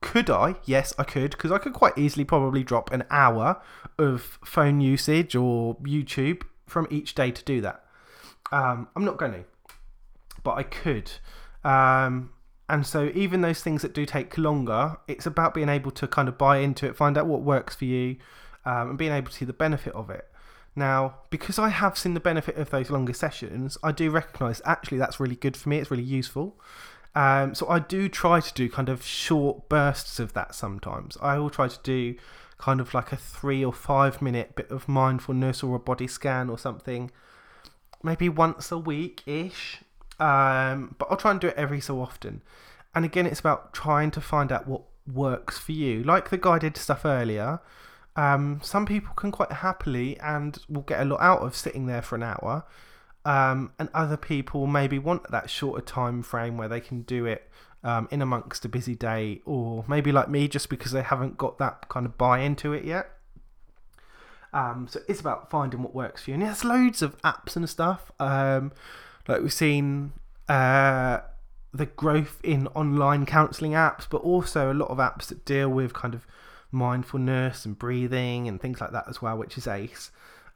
could 0.00 0.30
I? 0.30 0.56
Yes, 0.64 0.94
I 0.98 1.04
could 1.04 1.32
because 1.32 1.52
I 1.52 1.58
could 1.58 1.72
quite 1.72 1.96
easily 1.96 2.24
probably 2.24 2.62
drop 2.62 2.90
an 2.90 3.04
hour 3.10 3.60
of 3.98 4.38
phone 4.44 4.80
usage 4.80 5.34
or 5.34 5.76
YouTube 5.76 6.42
from 6.66 6.86
each 6.90 7.14
day 7.14 7.30
to 7.30 7.44
do 7.44 7.60
that. 7.60 7.84
Um, 8.52 8.88
I'm 8.96 9.04
not 9.04 9.16
going 9.16 9.32
to, 9.32 9.44
but 10.42 10.52
I 10.52 10.62
could. 10.62 11.10
Um, 11.64 12.30
and 12.68 12.86
so, 12.86 13.10
even 13.14 13.40
those 13.40 13.62
things 13.62 13.82
that 13.82 13.92
do 13.92 14.06
take 14.06 14.38
longer, 14.38 14.96
it's 15.08 15.26
about 15.26 15.54
being 15.54 15.68
able 15.68 15.90
to 15.92 16.06
kind 16.06 16.28
of 16.28 16.38
buy 16.38 16.58
into 16.58 16.86
it, 16.86 16.96
find 16.96 17.18
out 17.18 17.26
what 17.26 17.42
works 17.42 17.74
for 17.74 17.84
you, 17.84 18.16
um, 18.64 18.90
and 18.90 18.98
being 18.98 19.12
able 19.12 19.28
to 19.28 19.36
see 19.36 19.44
the 19.44 19.52
benefit 19.52 19.92
of 19.94 20.08
it. 20.08 20.26
Now, 20.76 21.16
because 21.30 21.58
I 21.58 21.68
have 21.68 21.98
seen 21.98 22.14
the 22.14 22.20
benefit 22.20 22.56
of 22.56 22.70
those 22.70 22.90
longer 22.90 23.12
sessions, 23.12 23.76
I 23.82 23.92
do 23.92 24.10
recognise 24.10 24.62
actually 24.64 24.98
that's 24.98 25.18
really 25.18 25.36
good 25.36 25.56
for 25.56 25.68
me. 25.68 25.78
It's 25.78 25.90
really 25.90 26.02
useful. 26.02 26.60
Um, 27.14 27.54
so 27.54 27.68
I 27.68 27.80
do 27.80 28.08
try 28.08 28.40
to 28.40 28.54
do 28.54 28.68
kind 28.68 28.88
of 28.88 29.04
short 29.04 29.68
bursts 29.68 30.20
of 30.20 30.32
that 30.34 30.54
sometimes. 30.54 31.18
I 31.20 31.38
will 31.38 31.50
try 31.50 31.66
to 31.66 31.78
do 31.82 32.14
kind 32.58 32.80
of 32.80 32.94
like 32.94 33.10
a 33.10 33.16
three 33.16 33.64
or 33.64 33.72
five 33.72 34.22
minute 34.22 34.54
bit 34.54 34.70
of 34.70 34.88
mindfulness 34.88 35.62
or 35.62 35.74
a 35.74 35.80
body 35.80 36.06
scan 36.06 36.48
or 36.48 36.58
something, 36.58 37.10
maybe 38.02 38.28
once 38.28 38.70
a 38.70 38.78
week 38.78 39.22
ish. 39.26 39.80
Um, 40.20 40.94
but 40.98 41.08
I'll 41.10 41.16
try 41.16 41.30
and 41.30 41.40
do 41.40 41.48
it 41.48 41.56
every 41.56 41.80
so 41.80 42.00
often. 42.00 42.42
And 42.94 43.04
again, 43.04 43.26
it's 43.26 43.40
about 43.40 43.72
trying 43.72 44.10
to 44.12 44.20
find 44.20 44.52
out 44.52 44.68
what 44.68 44.82
works 45.12 45.58
for 45.58 45.72
you. 45.72 46.04
Like 46.04 46.30
the 46.30 46.36
guided 46.36 46.76
stuff 46.76 47.04
earlier, 47.04 47.60
um, 48.16 48.60
some 48.62 48.84
people 48.84 49.14
can 49.14 49.32
quite 49.32 49.50
happily 49.50 50.18
and 50.20 50.58
will 50.68 50.82
get 50.82 51.00
a 51.00 51.04
lot 51.04 51.20
out 51.20 51.40
of 51.40 51.56
sitting 51.56 51.86
there 51.86 52.02
for 52.02 52.16
an 52.16 52.22
hour. 52.22 52.64
Um, 53.24 53.72
and 53.78 53.88
other 53.94 54.16
people 54.16 54.66
maybe 54.66 54.98
want 54.98 55.30
that 55.30 55.50
shorter 55.50 55.82
time 55.82 56.22
frame 56.22 56.56
where 56.56 56.68
they 56.68 56.80
can 56.80 57.02
do 57.02 57.26
it 57.26 57.50
um, 57.82 58.08
in 58.10 58.20
amongst 58.22 58.64
a 58.64 58.68
busy 58.68 58.94
day, 58.94 59.40
or 59.46 59.84
maybe 59.88 60.12
like 60.12 60.28
me, 60.28 60.48
just 60.48 60.68
because 60.68 60.92
they 60.92 61.02
haven't 61.02 61.38
got 61.38 61.58
that 61.58 61.88
kind 61.88 62.04
of 62.04 62.18
buy 62.18 62.40
into 62.40 62.72
it 62.72 62.84
yet. 62.84 63.10
Um, 64.52 64.86
so 64.90 65.00
it's 65.08 65.20
about 65.20 65.48
finding 65.48 65.82
what 65.82 65.94
works 65.94 66.24
for 66.24 66.30
you. 66.30 66.34
And 66.34 66.42
there's 66.42 66.64
loads 66.64 67.02
of 67.02 67.16
apps 67.22 67.56
and 67.56 67.68
stuff. 67.68 68.10
Um, 68.18 68.72
like 69.30 69.42
we've 69.42 69.52
seen 69.52 70.12
uh, 70.48 71.20
the 71.72 71.86
growth 71.86 72.40
in 72.42 72.66
online 72.68 73.26
counselling 73.26 73.72
apps, 73.72 74.06
but 74.10 74.18
also 74.18 74.72
a 74.72 74.74
lot 74.74 74.90
of 74.90 74.98
apps 74.98 75.26
that 75.26 75.44
deal 75.44 75.68
with 75.68 75.92
kind 75.94 76.14
of 76.14 76.26
mindfulness 76.72 77.64
and 77.64 77.78
breathing 77.78 78.48
and 78.48 78.60
things 78.60 78.80
like 78.80 78.92
that 78.92 79.04
as 79.08 79.22
well, 79.22 79.36
which 79.38 79.56
is 79.56 79.66
ace. 79.66 80.10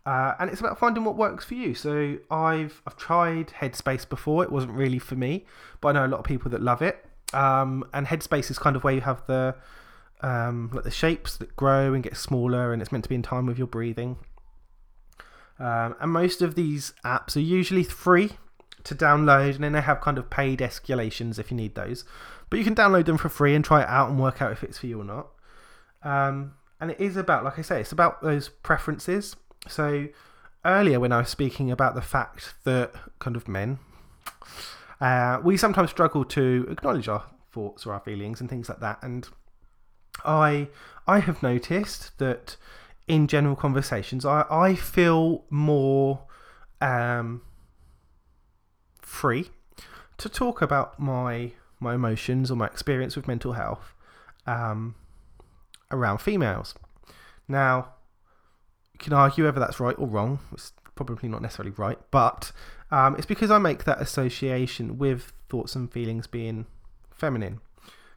Uh, 0.04 0.34
and 0.38 0.50
it's 0.50 0.60
about 0.60 0.78
finding 0.78 1.04
what 1.04 1.16
works 1.16 1.44
for 1.44 1.54
you. 1.54 1.74
So 1.74 2.18
I've 2.30 2.82
I've 2.86 2.96
tried 2.96 3.48
Headspace 3.48 4.06
before. 4.08 4.42
It 4.42 4.52
wasn't 4.52 4.72
really 4.72 4.98
for 4.98 5.14
me, 5.14 5.46
but 5.80 5.88
I 5.88 5.92
know 5.92 6.06
a 6.06 6.08
lot 6.08 6.18
of 6.18 6.24
people 6.24 6.50
that 6.50 6.60
love 6.60 6.82
it. 6.82 7.04
Um, 7.32 7.84
and 7.94 8.06
Headspace 8.06 8.50
is 8.50 8.58
kind 8.58 8.76
of 8.76 8.84
where 8.84 8.94
you 8.94 9.00
have 9.00 9.24
the 9.26 9.54
um, 10.20 10.70
like 10.72 10.84
the 10.84 10.90
shapes 10.90 11.36
that 11.38 11.56
grow 11.56 11.94
and 11.94 12.02
get 12.02 12.16
smaller, 12.16 12.72
and 12.72 12.82
it's 12.82 12.92
meant 12.92 13.04
to 13.04 13.08
be 13.08 13.14
in 13.14 13.22
time 13.22 13.46
with 13.46 13.56
your 13.56 13.66
breathing. 13.66 14.18
Um, 15.58 15.94
and 16.00 16.10
most 16.10 16.42
of 16.42 16.54
these 16.54 16.92
apps 17.04 17.36
are 17.36 17.40
usually 17.40 17.84
free 17.84 18.32
to 18.84 18.94
download, 18.94 19.56
and 19.56 19.64
then 19.64 19.72
they 19.72 19.80
have 19.80 20.00
kind 20.00 20.18
of 20.18 20.30
paid 20.30 20.60
escalations 20.60 21.38
if 21.38 21.50
you 21.50 21.56
need 21.56 21.74
those. 21.74 22.04
But 22.50 22.58
you 22.58 22.64
can 22.64 22.74
download 22.74 23.06
them 23.06 23.18
for 23.18 23.28
free 23.28 23.54
and 23.54 23.64
try 23.64 23.82
it 23.82 23.88
out 23.88 24.10
and 24.10 24.20
work 24.20 24.40
out 24.40 24.52
if 24.52 24.62
it's 24.62 24.78
for 24.78 24.86
you 24.86 25.00
or 25.00 25.04
not. 25.04 25.28
Um, 26.02 26.54
and 26.80 26.90
it 26.90 27.00
is 27.00 27.16
about, 27.16 27.44
like 27.44 27.58
I 27.58 27.62
say, 27.62 27.80
it's 27.80 27.92
about 27.92 28.22
those 28.22 28.48
preferences. 28.48 29.36
So 29.66 30.08
earlier, 30.64 31.00
when 31.00 31.12
I 31.12 31.18
was 31.18 31.30
speaking 31.30 31.70
about 31.70 31.94
the 31.94 32.02
fact 32.02 32.54
that 32.64 32.92
kind 33.18 33.36
of 33.36 33.48
men, 33.48 33.78
uh, 35.00 35.40
we 35.42 35.56
sometimes 35.56 35.90
struggle 35.90 36.24
to 36.26 36.66
acknowledge 36.70 37.08
our 37.08 37.24
thoughts 37.52 37.86
or 37.86 37.94
our 37.94 38.00
feelings 38.00 38.40
and 38.40 38.50
things 38.50 38.68
like 38.68 38.80
that. 38.80 38.98
And 39.02 39.26
I, 40.24 40.68
I 41.06 41.20
have 41.20 41.42
noticed 41.42 42.18
that 42.18 42.56
in 43.08 43.26
general 43.26 43.56
conversations, 43.56 44.24
I, 44.24 44.44
I 44.50 44.74
feel 44.74 45.44
more 45.50 46.24
um, 46.80 47.42
free 49.14 49.50
to 50.18 50.28
talk 50.28 50.62
about 50.62 50.98
my 50.98 51.52
my 51.80 51.94
emotions 51.94 52.50
or 52.50 52.56
my 52.56 52.66
experience 52.66 53.16
with 53.16 53.28
mental 53.28 53.52
health 53.52 53.94
um, 54.46 54.94
around 55.90 56.18
females. 56.18 56.74
Now, 57.46 57.94
you 58.92 58.98
can 58.98 59.12
argue 59.12 59.44
whether 59.44 59.60
that's 59.60 59.80
right 59.80 59.96
or 59.98 60.06
wrong. 60.06 60.38
It's 60.52 60.72
probably 60.94 61.28
not 61.28 61.42
necessarily 61.42 61.72
right, 61.76 61.98
but 62.10 62.52
um, 62.90 63.16
it's 63.16 63.26
because 63.26 63.50
I 63.50 63.58
make 63.58 63.84
that 63.84 64.00
association 64.00 64.98
with 64.98 65.32
thoughts 65.48 65.74
and 65.74 65.92
feelings 65.92 66.26
being 66.26 66.66
feminine. 67.10 67.60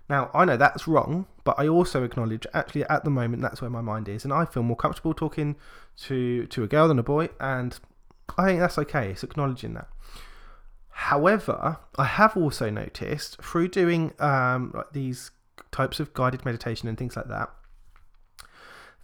Now, 0.10 0.32
I 0.34 0.46
know 0.46 0.56
that's 0.56 0.88
wrong, 0.88 1.26
but 1.44 1.56
I 1.60 1.68
also 1.68 2.04
acknowledge 2.04 2.48
actually 2.54 2.86
at 2.86 3.04
the 3.04 3.10
moment 3.10 3.42
that's 3.42 3.62
where 3.62 3.70
my 3.70 3.82
mind 3.82 4.08
is, 4.08 4.24
and 4.24 4.32
I 4.32 4.46
feel 4.46 4.64
more 4.64 4.78
comfortable 4.78 5.14
talking 5.14 5.58
to, 6.04 6.46
to 6.48 6.64
a 6.64 6.68
girl 6.68 6.88
than 6.88 7.00
a 7.00 7.04
boy, 7.04 7.30
and 7.42 7.78
I 8.38 8.46
think 8.46 8.60
that's 8.60 8.78
okay. 8.78 9.12
It's 9.12 9.24
acknowledging 9.24 9.74
that. 9.74 9.88
However, 10.98 11.78
I 11.96 12.06
have 12.06 12.36
also 12.36 12.72
noticed 12.72 13.40
through 13.40 13.68
doing 13.68 14.14
um, 14.20 14.72
like 14.74 14.94
these 14.94 15.30
types 15.72 16.00
of 16.00 16.12
guided 16.16 16.44
meditation 16.44 16.90
and 16.90 16.98
things 16.98 17.16
like 17.16 17.28
that, 17.28 17.50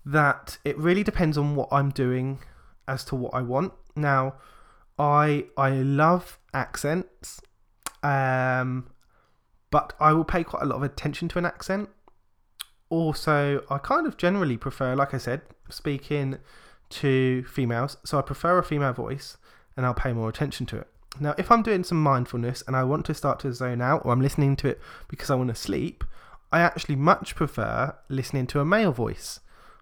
that 0.04 0.58
it 0.66 0.76
really 0.78 1.04
depends 1.04 1.38
on 1.38 1.56
what 1.56 1.70
I'm 1.72 1.92
doing 1.92 2.40
as 2.88 3.06
to 3.06 3.16
what 3.16 3.36
I 3.36 3.44
want. 3.44 3.74
Now, 3.96 4.34
I 4.98 5.46
I 5.56 5.70
love 5.70 6.40
accents, 6.52 7.40
um, 8.02 8.90
but 9.70 9.94
I 10.00 10.14
will 10.14 10.26
pay 10.26 10.44
quite 10.44 10.64
a 10.64 10.66
lot 10.66 10.78
of 10.78 10.84
attention 10.84 11.28
to 11.30 11.38
an 11.38 11.46
accent. 11.46 11.90
Also, 12.90 13.64
I 13.70 13.78
kind 13.78 14.08
of 14.08 14.18
generally 14.18 14.58
prefer, 14.58 14.96
like 14.96 15.14
I 15.14 15.20
said, 15.20 15.42
speaking 15.70 16.40
to 16.90 17.44
females. 17.44 17.98
So 18.04 18.18
I 18.18 18.24
prefer 18.24 18.58
a 18.58 18.64
female 18.64 18.94
voice, 18.94 19.38
and 19.78 19.86
I'll 19.86 19.94
pay 19.94 20.12
more 20.12 20.28
attention 20.28 20.66
to 20.68 20.80
it. 20.80 20.88
Now, 21.20 21.36
if 21.38 21.52
I'm 21.52 21.62
doing 21.62 21.84
some 21.84 22.02
mindfulness 22.02 22.64
and 22.66 22.76
I 22.76 22.84
want 22.84 23.06
to 23.06 23.14
start 23.14 23.40
to 23.42 23.54
zone 23.54 23.82
out, 23.82 24.04
or 24.04 24.12
I'm 24.12 24.22
listening 24.22 24.56
to 24.58 24.68
it 24.68 24.82
because 25.08 25.30
I 25.30 25.36
want 25.36 25.50
to 25.50 25.56
sleep, 25.56 26.04
I 26.52 26.62
actually 26.62 26.96
much 26.96 27.36
prefer 27.36 27.96
listening 28.10 28.48
to 28.48 28.60
a 28.60 28.66
male 28.66 28.92
voice 28.92 29.40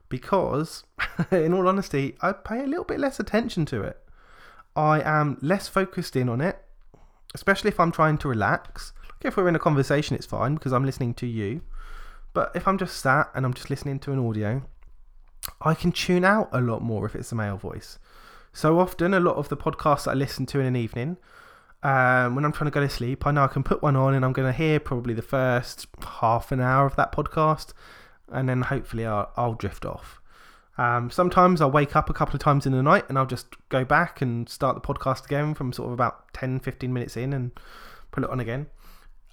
because, 0.10 0.84
in 1.32 1.54
all 1.54 1.68
honesty, 1.68 2.16
I 2.22 2.34
pay 2.34 2.64
a 2.64 2.68
little 2.68 2.84
bit 2.84 3.00
less 3.00 3.20
attention 3.20 3.66
to 3.68 3.82
it. 3.82 3.98
I 4.76 5.02
am 5.02 5.38
less 5.42 5.68
focused 5.68 6.16
in 6.16 6.30
on 6.30 6.42
it, 6.42 6.62
especially 7.34 7.70
if 7.70 7.80
I'm 7.80 7.92
trying 7.92 8.18
to 8.20 8.28
relax. 8.28 8.94
Like 9.10 9.26
if 9.26 9.38
we're 9.38 9.48
in 9.48 9.56
a 9.56 9.60
conversation, 9.60 10.16
it's 10.16 10.26
fine 10.26 10.56
because 10.56 10.74
I'm 10.74 10.86
listening 10.86 11.14
to 11.16 11.28
you. 11.28 11.62
But 12.34 12.52
if 12.56 12.68
I'm 12.68 12.78
just 12.78 12.98
sat 12.98 13.30
and 13.34 13.46
I'm 13.46 13.54
just 13.54 13.70
listening 13.70 14.00
to 14.00 14.14
an 14.14 14.26
audio, 14.26 14.64
I 15.62 15.74
can 15.74 15.92
tune 15.92 16.24
out 16.24 16.50
a 16.52 16.62
lot 16.62 16.82
more 16.82 17.06
if 17.06 17.16
it's 17.16 17.32
a 17.32 17.36
male 17.36 17.58
voice. 17.58 18.00
So 18.54 18.80
often, 18.80 19.14
a 19.14 19.20
lot 19.20 19.38
of 19.38 19.50
the 19.50 19.58
podcasts 19.58 20.10
I 20.10 20.14
listen 20.14 20.46
to 20.48 20.60
in 20.60 20.66
an 20.66 20.76
evening, 20.76 21.18
um, 21.84 22.36
when 22.36 22.46
I'm 22.46 22.52
trying 22.52 22.70
to 22.70 22.74
go 22.74 22.82
to 22.82 22.90
sleep, 22.90 23.26
I 23.26 23.32
know 23.32 23.44
I 23.44 23.48
can 23.48 23.64
put 23.64 23.82
one 23.82 23.96
on 23.96 24.14
and 24.14 24.24
I'm 24.24 24.34
going 24.34 24.52
to 24.52 24.58
hear 24.58 24.80
probably 24.80 25.14
the 25.14 25.22
first 25.22 25.88
half 26.20 26.52
an 26.52 26.60
hour 26.62 26.86
of 26.86 26.96
that 26.98 27.12
podcast, 27.12 27.74
and 28.32 28.48
then 28.48 28.64
hopefully 28.64 29.06
I'll, 29.06 29.32
I'll 29.36 29.54
drift 29.54 29.86
off. 29.86 30.22
Um, 30.78 31.10
sometimes 31.10 31.62
I'll 31.62 31.72
wake 31.72 31.96
up 31.96 32.10
a 32.10 32.14
couple 32.14 32.36
of 32.36 32.42
times 32.42 32.66
in 32.66 32.72
the 32.72 32.82
night 32.82 33.06
and 33.10 33.18
I'll 33.18 33.26
just 33.26 33.48
go 33.70 33.84
back 33.84 34.22
and 34.22 34.48
start 34.48 34.76
the 34.76 34.82
podcast 34.82 35.26
again 35.26 35.54
from 35.54 35.74
sort 35.74 35.88
of 35.88 35.94
about 35.94 36.34
10 36.34 36.60
15 36.60 36.92
minutes 36.92 37.18
in 37.18 37.34
and 37.34 37.52
put 38.12 38.24
it 38.24 38.30
on 38.30 38.40
again. 38.40 38.68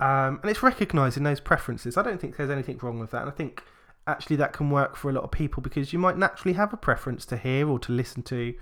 Um, 0.01 0.41
and 0.43 0.51
it's 0.51 0.63
recognizing 0.63 1.23
those 1.23 1.41
preferences. 1.41 1.97
I 1.97 2.03
don't 2.03 2.21
think 2.21 2.37
there's 2.37 2.51
anything 2.51 2.79
wrong 2.83 2.99
with 2.99 3.13
that. 3.13 3.23
And 3.23 3.31
I 3.31 3.35
think 3.35 3.63
actually 4.07 4.37
that 4.37 4.53
can 4.53 4.71
work 4.71 4.97
for 4.97 5.11
a 5.11 5.13
lot 5.13 5.25
of 5.25 5.31
people 5.31 5.63
because 5.63 5.93
you 5.93 5.99
might 5.99 6.19
naturally 6.19 6.55
have 6.55 6.73
a 6.73 6.77
preference 6.77 7.25
to 7.27 7.37
hear 7.37 7.69
or 7.69 7.79
to 7.81 7.93
listen 7.93 8.23
to 8.25 8.55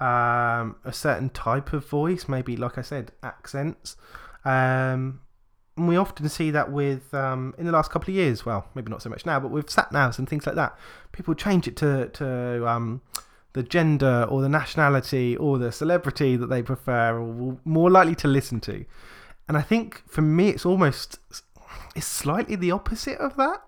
um, 0.00 0.76
a 0.84 0.92
certain 0.92 1.30
type 1.30 1.72
of 1.72 1.86
voice, 1.86 2.28
maybe, 2.28 2.56
like 2.56 2.78
I 2.78 2.82
said, 2.82 3.12
accents. 3.22 3.96
Um, 4.44 5.20
and 5.76 5.86
we 5.86 5.96
often 5.96 6.28
see 6.28 6.50
that 6.50 6.72
with, 6.72 7.12
um, 7.14 7.54
in 7.58 7.66
the 7.66 7.72
last 7.72 7.90
couple 7.90 8.10
of 8.10 8.16
years, 8.16 8.44
well, 8.44 8.68
maybe 8.74 8.90
not 8.90 9.02
so 9.02 9.10
much 9.10 9.24
now, 9.24 9.38
but 9.38 9.50
with 9.50 9.70
sat 9.70 9.90
navs 9.90 10.18
and 10.18 10.28
things 10.28 10.46
like 10.46 10.56
that. 10.56 10.76
People 11.12 11.34
change 11.34 11.68
it 11.68 11.76
to, 11.76 12.08
to 12.08 12.68
um, 12.68 13.00
the 13.52 13.62
gender 13.62 14.26
or 14.28 14.42
the 14.42 14.48
nationality 14.48 15.36
or 15.36 15.58
the 15.58 15.70
celebrity 15.70 16.36
that 16.36 16.48
they 16.48 16.62
prefer 16.62 17.18
or 17.18 17.58
more 17.64 17.90
likely 17.90 18.14
to 18.16 18.28
listen 18.28 18.60
to. 18.60 18.84
And 19.46 19.56
I 19.56 19.62
think 19.62 20.02
for 20.08 20.20
me, 20.20 20.48
it's 20.48 20.66
almost, 20.66 21.18
it's 21.94 22.06
slightly 22.06 22.56
the 22.56 22.72
opposite 22.72 23.18
of 23.18 23.36
that, 23.36 23.62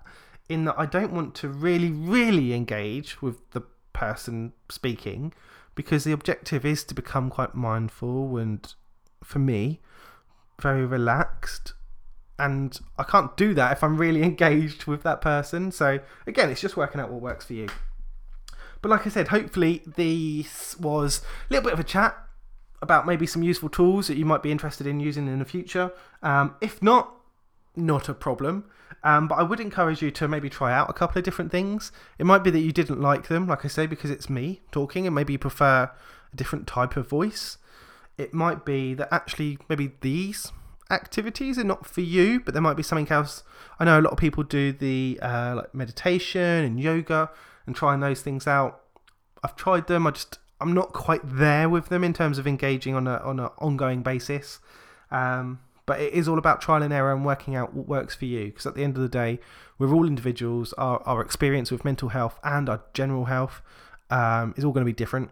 in 0.49 0.65
that 0.65 0.75
I 0.77 0.87
don't 0.87 1.13
want 1.13 1.35
to 1.37 1.49
really, 1.49 1.91
really 1.91 2.53
engage 2.53 3.23
with 3.23 3.51
the 3.53 3.63
person 3.93 4.53
speaking 4.69 5.33
because 5.75 6.05
the 6.05 6.13
objective 6.13 6.65
is 6.65 6.85
to 6.85 6.95
become 6.95 7.31
quite 7.31 7.55
mindful 7.55 8.37
and, 8.37 8.75
for 9.23 9.39
me, 9.39 9.81
very 10.61 10.85
relaxed. 10.85 11.75
And 12.39 12.79
I 12.99 13.05
can't 13.05 13.37
do 13.37 13.55
that 13.55 13.73
if 13.73 13.85
I'm 13.85 13.97
really 13.97 14.23
engaged 14.25 14.87
with 14.87 15.03
that 15.03 15.21
person. 15.21 15.73
So, 15.73 16.01
again, 16.27 16.51
it's 16.51 16.61
just 16.61 16.77
working 16.77 17.01
out 17.01 17.11
what 17.11 17.21
works 17.21 17.45
for 17.47 17.55
you. 17.55 17.69
But, 18.83 18.91
like 18.91 19.07
I 19.07 19.11
said, 19.11 19.29
hopefully, 19.29 19.83
this 19.87 20.79
was 20.79 21.21
a 21.49 21.53
little 21.53 21.65
bit 21.65 21.75
of 21.75 21.81
a 21.81 21.85
chat 21.85 22.17
about 22.83 23.07
maybe 23.07 23.27
some 23.27 23.43
useful 23.43 23.69
tools 23.69 24.07
that 24.07 24.17
you 24.17 24.25
might 24.25 24.43
be 24.43 24.51
interested 24.51 24.87
in 24.87 25.01
using 25.01 25.29
in 25.29 25.39
the 25.39 25.45
future. 25.45 25.93
Um, 26.23 26.55
if 26.61 26.83
not, 26.83 27.15
not 27.77 28.09
a 28.09 28.15
problem. 28.15 28.65
Um, 29.03 29.29
but 29.29 29.37
I 29.37 29.43
would 29.43 29.61
encourage 29.61 30.03
you 30.03 30.11
to 30.13 30.29
maybe 30.29 30.51
try 30.51 30.73
out 30.73 30.91
a 30.91 30.93
couple 30.93 31.19
of 31.19 31.25
different 31.25 31.51
things. 31.51 31.91
It 32.19 32.27
might 32.27 32.45
be 32.45 32.51
that 32.51 32.61
you 32.61 32.73
didn't 32.73 33.01
like 33.01 33.29
them, 33.29 33.47
like 33.47 33.65
I 33.65 33.69
say, 33.69 33.87
because 33.87 34.11
it's 34.11 34.29
me 34.29 34.61
talking, 34.73 35.07
and 35.07 35.15
maybe 35.15 35.33
you 35.33 35.39
prefer 35.39 35.91
a 36.33 36.37
different 36.37 36.67
type 36.67 36.97
of 36.97 37.09
voice. 37.09 37.57
It 38.19 38.35
might 38.35 38.65
be 38.67 38.93
that 38.95 39.09
actually 39.11 39.59
maybe 39.69 39.93
these 40.03 40.53
activities 40.91 41.59
are 41.59 41.65
not 41.65 41.87
for 41.87 42.03
you, 42.03 42.41
but 42.41 42.53
there 42.53 42.63
might 42.63 42.77
be 42.77 42.83
something 42.83 43.11
else. 43.11 43.43
I 43.79 43.85
know 43.85 43.99
a 43.99 44.03
lot 44.03 44.13
of 44.13 44.19
people 44.19 44.43
do 44.43 44.73
the 44.73 45.19
uh, 45.23 45.55
like 45.57 45.75
meditation 45.75 46.41
and 46.43 46.79
yoga 46.79 47.31
and 47.67 47.75
trying 47.75 48.01
those 48.01 48.21
things 48.21 48.47
out. 48.47 48.83
I've 49.43 49.57
tried 49.57 49.87
them. 49.87 50.07
I 50.07 50.11
just 50.11 50.39
I'm 50.61 50.75
not 50.75 50.93
quite 50.93 51.21
there 51.25 51.69
with 51.69 51.89
them 51.89 52.05
in 52.05 52.13
terms 52.13 52.37
of 52.37 52.47
engaging 52.47 52.95
on 52.95 53.07
a 53.07 53.17
on 53.19 53.41
an 53.41 53.49
ongoing 53.59 54.03
basis. 54.03 54.59
Um, 55.11 55.61
but 55.91 56.01
it 56.01 56.13
is 56.13 56.29
all 56.29 56.39
about 56.39 56.61
trial 56.61 56.85
and 56.85 56.93
error 56.93 57.13
and 57.13 57.25
working 57.25 57.57
out 57.57 57.75
what 57.75 57.89
works 57.89 58.15
for 58.15 58.25
you. 58.25 58.45
Because 58.45 58.65
at 58.65 58.77
the 58.77 58.85
end 58.85 58.95
of 58.95 59.03
the 59.03 59.09
day, 59.09 59.41
we're 59.77 59.93
all 59.93 60.07
individuals. 60.07 60.73
Our, 60.75 61.03
our 61.03 61.21
experience 61.21 61.73
with 61.73 61.85
mental 61.85 62.11
health 62.11 62.39
and 62.45 62.69
our 62.69 62.81
general 62.95 63.25
health 63.25 63.61
um, 64.09 64.55
is 64.57 64.65
all 64.65 64.71
going 64.71 64.87
to 64.87 64.89
be 64.89 64.93
different. 64.93 65.31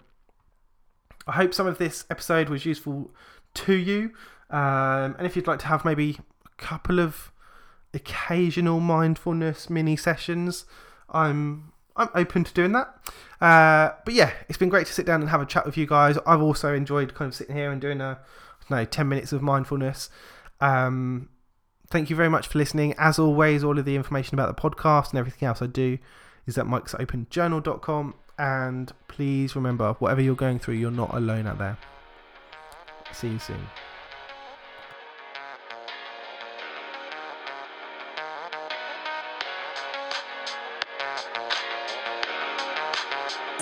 I 1.29 1.33
hope 1.35 1.55
some 1.55 1.69
of 1.69 1.79
this 1.79 2.07
episode 2.11 2.49
was 2.49 2.67
useful 2.67 3.13
to 3.55 3.73
you. 3.73 4.11
Um, 4.51 5.15
and 5.17 5.27
if 5.27 5.37
you'd 5.37 5.47
like 5.47 5.61
to 5.61 5.67
have 5.67 5.85
maybe 5.85 6.19
a 6.45 6.57
couple 6.57 6.99
of 6.99 7.31
occasional 7.95 8.81
mindfulness 8.81 9.71
mini 9.71 9.95
sessions, 9.95 10.65
I'm 11.09 11.71
I'm 11.95 12.09
open 12.17 12.43
to 12.43 12.53
doing 12.53 12.73
that. 12.73 13.13
Uh, 13.41 13.91
but 14.05 14.13
yeah, 14.13 14.33
it's 14.49 14.59
been 14.59 14.71
great 14.71 14.89
to 14.89 14.93
sit 14.93 15.07
down 15.07 15.21
and 15.21 15.31
have 15.31 15.41
a 15.41 15.47
chat 15.47 15.65
with 15.65 15.77
you 15.77 15.87
guys. 15.87 16.19
I've 16.27 16.43
also 16.43 16.75
enjoyed 16.75 17.15
kind 17.15 17.29
of 17.29 17.37
sitting 17.37 17.55
here 17.55 17.71
and 17.71 17.81
doing 17.81 18.01
a 18.01 18.19
no 18.71 18.85
10 18.85 19.09
minutes 19.09 19.33
of 19.33 19.43
mindfulness. 19.43 20.11
Um, 20.61 21.29
thank 21.91 22.11
you 22.11 22.17
very 22.17 22.29
much 22.29 22.47
for 22.49 22.59
listening. 22.59 22.95
As 22.99 23.19
always, 23.19 23.65
all 23.65 23.79
of 23.79 23.85
the 23.85 23.97
information 23.97 24.35
about 24.35 24.55
the 24.55 24.61
podcast 24.61 25.11
and 25.11 25.19
everything 25.19 25.47
else 25.47 25.63
I 25.63 25.67
do 25.67 25.99
is 26.47 26.59
at 26.59 26.67
mikesopenjournal.com. 26.67 28.15
And 28.39 28.93
please 29.09 29.57
remember, 29.57 29.95
whatever 29.95 30.21
you're 30.21 30.37
going 30.37 30.59
through, 30.59 30.75
you're 30.75 30.91
not 30.91 31.15
alone 31.15 31.47
out 31.47 31.59
there. 31.59 31.77
See 33.13 33.29
you 33.29 33.39
soon. 33.39 33.67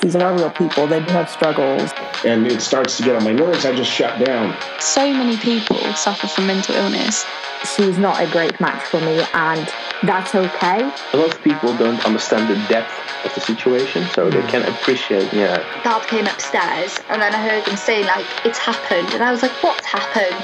These 0.06 0.14
are 0.14 0.32
real 0.36 0.50
people. 0.50 0.86
They 0.86 1.00
do 1.00 1.10
have 1.14 1.28
struggles. 1.28 1.90
And 2.24 2.46
it 2.46 2.62
starts 2.62 2.96
to 2.98 3.02
get 3.02 3.16
on 3.16 3.24
my 3.24 3.32
nerves. 3.32 3.66
I 3.66 3.74
just 3.74 3.90
shut 3.90 4.24
down. 4.24 4.56
So 4.78 5.12
many 5.12 5.36
people 5.36 5.78
suffer 5.94 6.28
from 6.28 6.46
mental 6.46 6.76
illness. 6.76 7.26
She's 7.74 7.98
not 7.98 8.22
a 8.22 8.30
great 8.30 8.60
match 8.60 8.84
for 8.84 9.00
me, 9.00 9.20
and 9.34 9.68
that's 10.04 10.32
okay. 10.32 10.82
A 11.12 11.16
lot 11.16 11.34
of 11.34 11.42
people 11.42 11.76
don't 11.76 11.98
understand 12.06 12.48
the 12.48 12.68
depth 12.68 12.94
of 13.26 13.34
the 13.34 13.40
situation, 13.40 14.06
so 14.10 14.30
they 14.30 14.42
can't 14.42 14.68
appreciate, 14.68 15.32
yeah. 15.32 15.56
Dad 15.82 16.06
came 16.06 16.28
upstairs 16.28 17.00
and 17.08 17.20
then 17.20 17.34
I 17.34 17.42
heard 17.42 17.66
him 17.66 17.76
saying, 17.76 18.06
like, 18.06 18.26
it's 18.44 18.58
happened. 18.58 19.12
And 19.12 19.24
I 19.24 19.32
was 19.32 19.42
like, 19.42 19.60
what's 19.60 19.86
happened? 19.86 20.36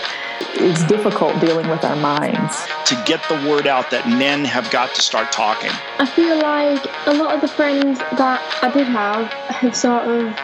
It's 0.54 0.84
difficult 0.84 1.40
dealing 1.40 1.68
with 1.68 1.84
our 1.84 1.96
minds. 1.96 2.56
To 2.86 3.02
get 3.06 3.20
the 3.28 3.34
word 3.48 3.66
out 3.66 3.90
that 3.90 4.08
men 4.08 4.44
have 4.44 4.70
got 4.70 4.94
to 4.94 5.00
start 5.00 5.32
talking. 5.32 5.70
I 5.98 6.06
feel 6.06 6.38
like 6.38 6.84
a 7.06 7.14
lot 7.14 7.34
of 7.34 7.40
the 7.40 7.48
friends 7.48 7.98
that 7.98 8.40
I 8.62 8.70
did 8.70 8.86
have 8.86 9.26
have 9.32 9.76
sort 9.76 10.08
of 10.08 10.34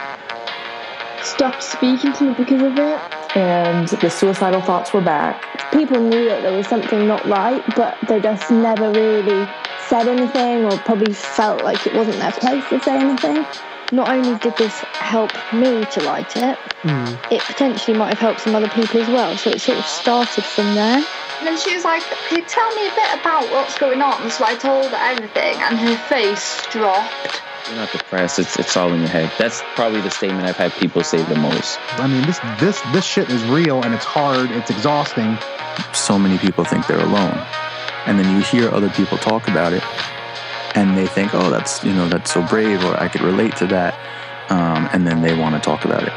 stopped 1.25 1.63
speaking 1.63 2.13
to 2.13 2.23
me 2.25 2.33
because 2.33 2.61
of 2.61 2.77
it. 2.77 2.99
And 3.37 3.87
the 3.87 4.09
suicidal 4.09 4.61
thoughts 4.61 4.93
were 4.93 5.01
back. 5.01 5.43
People 5.71 5.99
knew 5.99 6.25
that 6.29 6.41
there 6.41 6.55
was 6.57 6.67
something 6.67 7.07
not 7.07 7.23
right, 7.25 7.63
but 7.75 7.97
they 8.07 8.19
just 8.19 8.49
never 8.49 8.91
really 8.91 9.47
said 9.87 10.07
anything 10.07 10.65
or 10.65 10.77
probably 10.79 11.13
felt 11.13 11.63
like 11.63 11.85
it 11.85 11.93
wasn't 11.93 12.17
their 12.17 12.31
place 12.31 12.63
to 12.69 12.79
say 12.81 12.97
anything. 12.97 13.45
Not 13.91 14.09
only 14.09 14.37
did 14.39 14.55
this 14.57 14.83
help 15.09 15.33
me 15.51 15.83
to 15.85 15.99
write 16.05 16.37
it, 16.37 16.55
hmm. 16.85 17.33
it 17.33 17.41
potentially 17.41 17.97
might 17.97 18.09
have 18.09 18.19
helped 18.19 18.41
some 18.41 18.53
other 18.53 18.69
people 18.69 19.01
as 19.01 19.07
well. 19.07 19.35
So 19.37 19.49
it 19.49 19.59
sort 19.59 19.79
of 19.79 19.85
started 19.85 20.43
from 20.43 20.75
there. 20.75 21.03
And 21.39 21.47
then 21.47 21.57
she 21.57 21.73
was 21.73 21.83
like, 21.83 22.03
Can 22.03 22.37
you 22.37 22.45
tell 22.45 22.69
me 22.75 22.87
a 22.87 22.93
bit 22.93 23.19
about 23.19 23.49
what's 23.49 23.77
going 23.79 24.01
on? 24.01 24.29
So 24.29 24.45
I 24.45 24.55
told 24.55 24.85
her 24.85 24.97
everything, 24.97 25.55
and 25.65 25.79
her 25.79 25.97
face 26.07 26.63
dropped. 26.69 27.41
You're 27.67 27.77
not 27.77 27.91
depressed. 27.91 28.37
It's 28.37 28.59
it's 28.59 28.77
all 28.77 28.93
in 28.93 28.99
your 28.99 29.09
head. 29.09 29.31
That's 29.39 29.61
probably 29.73 30.01
the 30.01 30.11
statement 30.11 30.45
I've 30.45 30.57
had 30.57 30.71
people 30.73 31.03
say 31.03 31.23
the 31.23 31.35
most. 31.35 31.79
I 31.93 32.07
mean, 32.07 32.21
this 32.27 32.39
this 32.59 32.79
this 32.93 33.05
shit 33.05 33.29
is 33.29 33.43
real 33.45 33.81
and 33.83 33.93
it's 33.95 34.05
hard. 34.05 34.51
It's 34.51 34.69
exhausting. 34.69 35.37
So 35.93 36.19
many 36.19 36.37
people 36.37 36.65
think 36.65 36.85
they're 36.87 36.99
alone, 36.99 37.37
and 38.05 38.19
then 38.19 38.35
you 38.35 38.43
hear 38.43 38.69
other 38.69 38.89
people 38.89 39.17
talk 39.17 39.47
about 39.47 39.73
it, 39.73 39.83
and 40.75 40.97
they 40.97 41.07
think, 41.07 41.33
oh, 41.33 41.49
that's 41.49 41.83
you 41.83 41.93
know 41.93 42.07
that's 42.09 42.31
so 42.33 42.45
brave, 42.47 42.83
or 42.83 42.99
I 42.99 43.07
could 43.07 43.21
relate 43.21 43.55
to 43.57 43.67
that, 43.67 43.93
um, 44.49 44.89
and 44.93 45.05
then 45.05 45.21
they 45.21 45.33
want 45.33 45.55
to 45.55 45.61
talk 45.61 45.85
about 45.85 46.03
it. 46.03 46.13